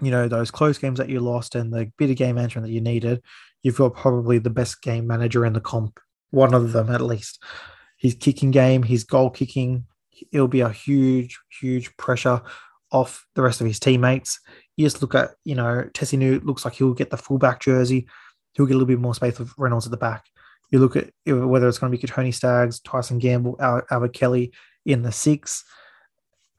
You 0.00 0.10
know, 0.12 0.28
those 0.28 0.52
close 0.52 0.78
games 0.78 0.98
that 0.98 1.08
you 1.08 1.18
lost 1.18 1.56
and 1.56 1.72
the 1.72 1.90
bit 1.96 2.10
of 2.10 2.16
game 2.16 2.36
management 2.36 2.66
that 2.66 2.72
you 2.72 2.80
needed. 2.80 3.22
You've 3.62 3.78
got 3.78 3.96
probably 3.96 4.38
the 4.38 4.50
best 4.50 4.82
game 4.82 5.06
manager 5.06 5.44
in 5.44 5.52
the 5.52 5.60
comp, 5.60 5.98
one 6.30 6.54
of 6.54 6.72
them 6.72 6.90
at 6.90 7.00
least. 7.00 7.42
His 7.96 8.14
kicking 8.14 8.52
game, 8.52 8.84
his 8.84 9.02
goal 9.02 9.30
kicking, 9.30 9.86
it'll 10.30 10.46
be 10.46 10.60
a 10.60 10.68
huge, 10.68 11.38
huge 11.60 11.96
pressure 11.96 12.42
off 12.92 13.26
the 13.34 13.42
rest 13.42 13.60
of 13.60 13.66
his 13.66 13.80
teammates. 13.80 14.38
You 14.78 14.86
just 14.86 15.02
look 15.02 15.16
at, 15.16 15.32
you 15.44 15.56
know, 15.56 15.84
Tesi 15.92 16.42
looks 16.44 16.64
like 16.64 16.74
he'll 16.74 16.94
get 16.94 17.10
the 17.10 17.16
fullback 17.16 17.60
jersey. 17.60 18.06
He'll 18.52 18.64
get 18.64 18.74
a 18.74 18.78
little 18.78 18.86
bit 18.86 19.00
more 19.00 19.12
space 19.12 19.36
with 19.36 19.52
Reynolds 19.58 19.86
at 19.86 19.90
the 19.90 19.96
back. 19.96 20.24
You 20.70 20.78
look 20.78 20.94
at 20.94 21.10
whether 21.26 21.66
it's 21.66 21.78
going 21.78 21.90
to 21.90 21.98
be 21.98 22.06
Tony 22.06 22.30
Staggs, 22.30 22.78
Tyson 22.78 23.18
Gamble, 23.18 23.56
Albert 23.60 24.14
Kelly 24.14 24.52
in 24.86 25.02
the 25.02 25.10
six. 25.10 25.64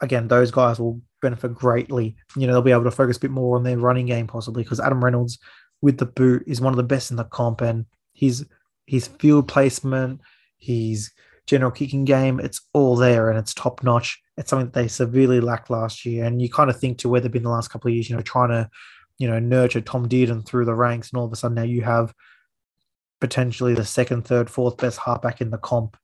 again, 0.02 0.28
those 0.28 0.52
guys 0.52 0.80
will 0.80 1.02
benefit 1.22 1.54
greatly. 1.54 2.18
You 2.36 2.46
know, 2.48 2.54
they'll 2.54 2.62
be 2.62 2.72
able 2.72 2.84
to 2.84 2.92
focus 2.92 3.18
a 3.18 3.22
bit 3.22 3.32
more 3.32 3.56
on 3.56 3.64
their 3.64 3.78
running 3.78 4.06
game 4.06 4.28
possibly 4.28 4.64
because 4.64 4.80
Adam 4.80 5.04
Reynolds 5.04 5.40
with 5.82 5.98
the 5.98 6.06
boot 6.06 6.44
is 6.46 6.62
one 6.62 6.74
of 6.74 6.78
the 6.78 6.84
best 6.84 7.12
in 7.12 7.18
the 7.18 7.24
comp 7.24 7.62
and 7.62 7.86
his 8.14 8.46
his 8.86 9.08
field 9.08 9.48
placement, 9.48 10.20
his 10.58 11.12
general 11.50 11.72
kicking 11.72 12.06
game, 12.06 12.40
it's 12.40 12.62
all 12.74 12.96
there 12.96 13.30
and 13.30 13.40
it's 13.40 13.54
top 13.54 13.84
notch. 13.84 14.22
It's 14.38 14.52
something 14.52 14.68
that 14.68 14.74
they 14.74 14.88
severely 14.88 15.42
lacked 15.42 15.72
last 15.72 16.06
year. 16.06 16.26
And 16.26 16.42
you 16.42 16.50
kind 16.50 16.70
of 16.70 16.80
think 16.80 17.00
to 17.00 17.10
where 17.10 17.20
they've 17.20 17.32
been 17.32 17.44
the 17.44 17.50
last 17.50 17.70
couple 17.70 17.90
of 17.90 17.96
years, 17.96 18.10
you 18.10 18.16
know, 18.16 18.22
trying 18.22 18.50
to, 18.50 18.70
you 19.18 19.28
know, 19.28 19.40
nurture 19.40 19.82
Tom 19.82 20.08
Dearden 20.08 20.46
through 20.46 20.66
the 20.66 20.76
ranks, 20.76 21.10
and 21.10 21.20
all 21.20 21.26
of 21.26 21.34
a 21.34 21.36
sudden 21.36 21.56
now 21.56 21.64
you 21.64 21.82
have 21.82 22.14
potentially 23.20 23.74
the 23.74 23.84
second, 23.84 24.26
third, 24.26 24.50
fourth 24.50 24.78
best 24.78 25.00
halfback 25.00 25.42
in 25.42 25.50
the 25.50 25.58
comp. 25.58 25.98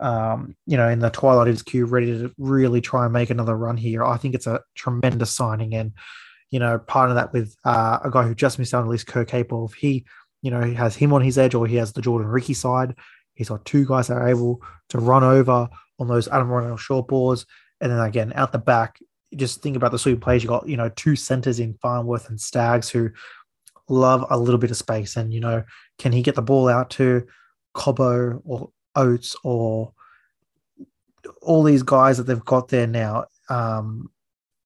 Um, 0.00 0.56
you 0.66 0.76
know, 0.76 0.88
in 0.88 1.00
the 1.00 1.10
twilight 1.10 1.48
of 1.48 1.54
his 1.54 1.62
queue, 1.62 1.84
ready 1.84 2.06
to 2.06 2.32
really 2.38 2.80
try 2.80 3.04
and 3.04 3.12
make 3.12 3.30
another 3.30 3.56
run 3.56 3.76
here. 3.76 4.04
I 4.04 4.16
think 4.16 4.34
it's 4.34 4.46
a 4.46 4.60
tremendous 4.74 5.32
signing, 5.32 5.74
and 5.74 5.92
you 6.50 6.60
know, 6.60 6.78
partner 6.78 7.14
that 7.16 7.32
with 7.32 7.56
uh, 7.64 7.98
a 8.04 8.10
guy 8.10 8.22
who 8.22 8.34
just 8.34 8.58
missed 8.58 8.74
out 8.74 8.78
on 8.78 8.84
at 8.84 8.90
least 8.90 9.06
Kurt 9.06 9.28
Capewell. 9.28 9.68
If 9.68 9.74
he, 9.74 10.04
you 10.42 10.50
know, 10.50 10.62
has 10.74 10.96
him 10.96 11.12
on 11.12 11.22
his 11.22 11.38
edge, 11.38 11.54
or 11.54 11.66
he 11.66 11.76
has 11.76 11.92
the 11.92 12.02
Jordan 12.02 12.28
Riki 12.28 12.54
side, 12.54 12.94
he's 13.34 13.48
got 13.48 13.64
two 13.64 13.86
guys 13.86 14.08
that 14.08 14.18
are 14.18 14.28
able 14.28 14.60
to 14.90 14.98
run 14.98 15.24
over 15.24 15.68
on 15.98 16.08
those 16.08 16.28
Adam 16.28 16.50
Reynolds 16.50 16.82
short 16.82 17.08
boards, 17.08 17.46
and 17.80 17.90
then 17.90 18.00
again 18.00 18.32
out 18.36 18.52
the 18.52 18.58
back. 18.58 18.98
Just 19.34 19.62
think 19.62 19.76
about 19.76 19.92
the 19.92 19.98
sweet 19.98 20.20
plays. 20.20 20.42
You 20.42 20.48
got 20.48 20.68
you 20.68 20.76
know 20.76 20.90
two 20.90 21.16
centers 21.16 21.58
in 21.58 21.74
Farnworth 21.74 22.28
and 22.28 22.40
Staggs 22.40 22.90
who 22.90 23.10
love 23.88 24.24
a 24.30 24.38
little 24.38 24.58
bit 24.58 24.70
of 24.70 24.76
space. 24.76 25.16
And, 25.16 25.32
you 25.32 25.40
know, 25.40 25.62
can 25.98 26.12
he 26.12 26.22
get 26.22 26.34
the 26.34 26.42
ball 26.42 26.68
out 26.68 26.90
to 26.90 27.26
Cobbo 27.74 28.40
or 28.44 28.70
Oates 28.96 29.36
or 29.44 29.92
all 31.42 31.62
these 31.62 31.82
guys 31.82 32.16
that 32.16 32.24
they've 32.24 32.44
got 32.44 32.68
there 32.68 32.86
now? 32.86 33.26
Um, 33.48 34.10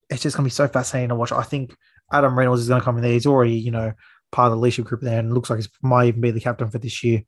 it's 0.09 0.23
just 0.23 0.37
going 0.37 0.45
to 0.45 0.53
be 0.53 0.55
so 0.55 0.69
fascinating 0.69 1.09
to 1.11 1.15
watch. 1.15 1.33
I 1.33 1.43
think 1.43 1.77
Adam 2.13 2.39
Reynolds 2.39 2.63
is 2.63 2.69
going 2.69 2.81
to 2.81 2.85
come 2.85 2.97
in 2.97 3.03
there. 3.03 3.13
He's 3.13 3.27
already, 3.27 3.55
you 3.55 3.73
know, 3.73 3.93
part 4.33 4.47
of 4.47 4.53
the 4.53 4.63
leadership 4.63 4.87
group 4.87 5.01
there 5.01 5.19
and 5.19 5.35
looks 5.35 5.51
like 5.51 5.61
he 5.61 5.67
might 5.83 6.07
even 6.07 6.21
be 6.21 6.31
the 6.31 6.41
captain 6.41 6.71
for 6.71 6.79
this 6.79 7.03
year. 7.03 7.23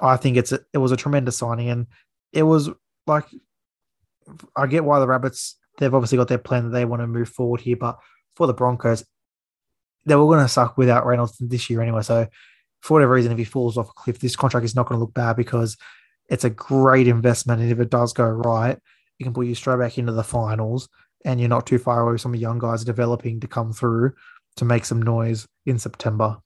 I 0.00 0.16
think 0.16 0.36
it's 0.36 0.52
a, 0.52 0.60
it 0.72 0.78
was 0.78 0.92
a 0.92 0.96
tremendous 0.96 1.36
signing 1.36 1.68
and 1.68 1.86
it 2.32 2.42
was 2.42 2.70
like 3.06 3.26
I 4.56 4.66
get 4.66 4.84
why 4.84 5.00
the 5.00 5.06
Rabbits 5.06 5.56
they've 5.78 5.94
obviously 5.94 6.18
got 6.18 6.28
their 6.28 6.38
plan 6.38 6.64
that 6.64 6.70
they 6.70 6.84
want 6.84 7.02
to 7.02 7.06
move 7.06 7.28
forward 7.28 7.60
here, 7.60 7.76
but 7.76 7.98
for 8.36 8.46
the 8.46 8.54
Broncos, 8.54 9.04
they 10.06 10.14
were 10.14 10.26
going 10.26 10.44
to 10.44 10.48
suck 10.48 10.78
without 10.78 11.06
Reynolds 11.06 11.36
this 11.40 11.68
year 11.68 11.80
anyway. 11.80 12.02
So 12.02 12.28
for 12.80 12.94
whatever 12.94 13.14
reason, 13.14 13.32
if 13.32 13.38
he 13.38 13.44
falls 13.44 13.76
off 13.76 13.90
a 13.90 13.92
cliff, 13.92 14.18
this 14.18 14.36
contract 14.36 14.64
is 14.64 14.74
not 14.74 14.86
going 14.86 14.98
to 14.98 15.00
look 15.00 15.14
bad 15.14 15.36
because 15.36 15.76
it's 16.28 16.44
a 16.44 16.50
great 16.50 17.08
investment. 17.08 17.60
And 17.60 17.70
if 17.70 17.80
it 17.80 17.90
does 17.90 18.12
go 18.12 18.24
right, 18.24 18.78
it 19.18 19.24
can 19.24 19.32
put 19.32 19.46
you 19.46 19.54
straight 19.54 19.78
back 19.78 19.98
into 19.98 20.12
the 20.12 20.22
finals 20.22 20.88
and 21.24 21.40
you're 21.40 21.48
not 21.48 21.66
too 21.66 21.78
far 21.78 22.00
away. 22.00 22.16
Some 22.16 22.34
young 22.34 22.58
guys 22.58 22.84
developing 22.84 23.40
to 23.40 23.48
come 23.48 23.72
through 23.72 24.12
to 24.56 24.64
make 24.64 24.84
some 24.84 25.02
noise 25.02 25.46
in 25.66 25.78
September. 25.78 26.38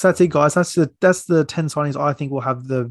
So 0.00 0.08
that's 0.08 0.20
it, 0.22 0.28
guys. 0.28 0.54
That's 0.54 0.72
the 0.72 0.90
that's 1.02 1.26
the 1.26 1.44
10 1.44 1.66
signings 1.66 1.94
I 1.94 2.14
think 2.14 2.32
will 2.32 2.40
have 2.40 2.66
the 2.66 2.90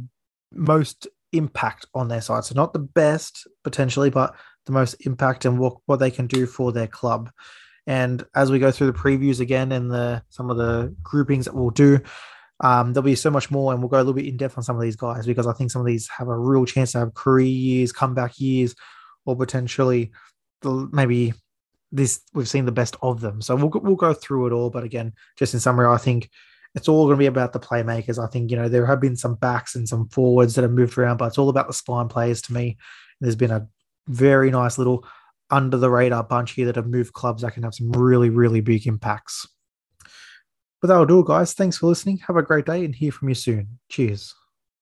most 0.54 1.08
impact 1.34 1.88
on 1.96 2.08
their 2.08 2.22
side. 2.22 2.46
So 2.46 2.54
not 2.54 2.72
the 2.72 2.78
best 2.78 3.48
potentially, 3.64 4.12
but 4.12 4.36
the 4.68 4.74
most 4.74 4.94
impact 5.08 5.46
and 5.46 5.58
what, 5.58 5.78
what 5.88 5.96
they 5.96 6.12
can 6.12 6.28
do 6.28 6.46
for 6.46 6.72
their 6.72 6.86
club. 6.86 7.32
And 7.88 8.24
as 8.36 8.52
we 8.52 8.60
go 8.60 8.70
through 8.70 8.92
the 8.92 9.00
previews 9.00 9.40
again 9.40 9.72
and 9.72 9.90
the 9.90 10.22
some 10.30 10.52
of 10.52 10.58
the 10.58 10.96
groupings 11.02 11.46
that 11.46 11.56
we'll 11.56 11.72
do, 11.72 12.00
um, 12.60 12.94
there'll 12.94 13.04
be 13.04 13.16
so 13.16 13.32
much 13.32 13.50
more, 13.50 13.74
and 13.74 13.82
we'll 13.82 13.90
go 13.90 13.98
a 13.98 14.06
little 14.06 14.14
bit 14.14 14.28
in 14.28 14.38
depth 14.38 14.56
on 14.56 14.64
some 14.64 14.76
of 14.76 14.82
these 14.84 14.96
guys 14.96 15.26
because 15.26 15.48
I 15.48 15.54
think 15.54 15.72
some 15.72 15.82
of 15.82 15.88
these 15.88 16.08
have 16.10 16.28
a 16.28 16.38
real 16.38 16.66
chance 16.68 16.92
to 16.92 17.00
have 17.00 17.16
career 17.16 17.48
years, 17.48 17.92
comeback 17.92 18.40
years, 18.40 18.76
or 19.26 19.36
potentially 19.36 20.12
maybe 20.64 21.34
this 21.92 22.22
we've 22.36 22.48
seen 22.48 22.66
the 22.66 22.72
best 22.72 22.98
of 23.02 23.20
them. 23.20 23.42
So 23.42 23.56
we'll 23.56 23.72
we'll 23.82 23.96
go 23.96 24.14
through 24.14 24.46
it 24.46 24.54
all. 24.54 24.70
But 24.70 24.84
again, 24.84 25.14
just 25.38 25.56
in 25.56 25.60
summary, 25.60 25.88
I 25.88 25.98
think 25.98 26.30
it's 26.76 26.88
all 26.88 27.06
going 27.06 27.18
to 27.18 27.20
be 27.20 27.26
about 27.26 27.54
the 27.54 27.60
playmakers. 27.60 28.24
I 28.24 28.28
think 28.28 28.52
you 28.52 28.58
know 28.58 28.70
there 28.70 28.86
have 28.86 29.02
been 29.02 29.16
some 29.16 29.36
backs 29.36 29.76
and 29.76 29.88
some 29.88 30.08
forwards 30.10 30.56
that 30.56 30.64
have 30.64 30.72
moved 30.72 30.98
around, 30.98 31.18
but 31.18 31.26
it's 31.26 31.38
all 31.38 31.50
about 31.50 31.68
the 31.68 31.74
spine 31.74 32.08
players 32.08 32.42
to 32.44 32.54
me. 32.54 32.78
There's 33.22 33.36
been 33.36 33.52
a 33.52 33.68
very 34.08 34.52
nice 34.52 34.78
little 34.78 35.06
under 35.50 35.78
the 35.78 35.90
radar 35.90 36.24
bunch 36.24 36.52
here 36.52 36.66
that 36.68 36.76
have 36.76 36.88
moved 36.88 37.14
clubs 37.14 37.42
that 37.42 37.54
can 37.54 37.64
have 37.64 37.74
some 37.74 37.92
really, 37.92 38.30
really 38.30 38.62
big 38.62 38.86
impacts. 38.88 39.48
But 40.82 40.88
that'll 40.88 41.06
do 41.06 41.20
it, 41.20 41.28
guys. 41.28 41.54
Thanks 41.54 41.78
for 41.78 41.88
listening. 41.88 42.20
Have 42.28 42.38
a 42.38 42.44
great 42.44 42.66
day 42.66 42.86
and 42.86 42.96
hear 42.96 43.12
from 43.12 43.30
you 43.30 43.36
soon. 43.36 43.80
Cheers. 43.90 44.34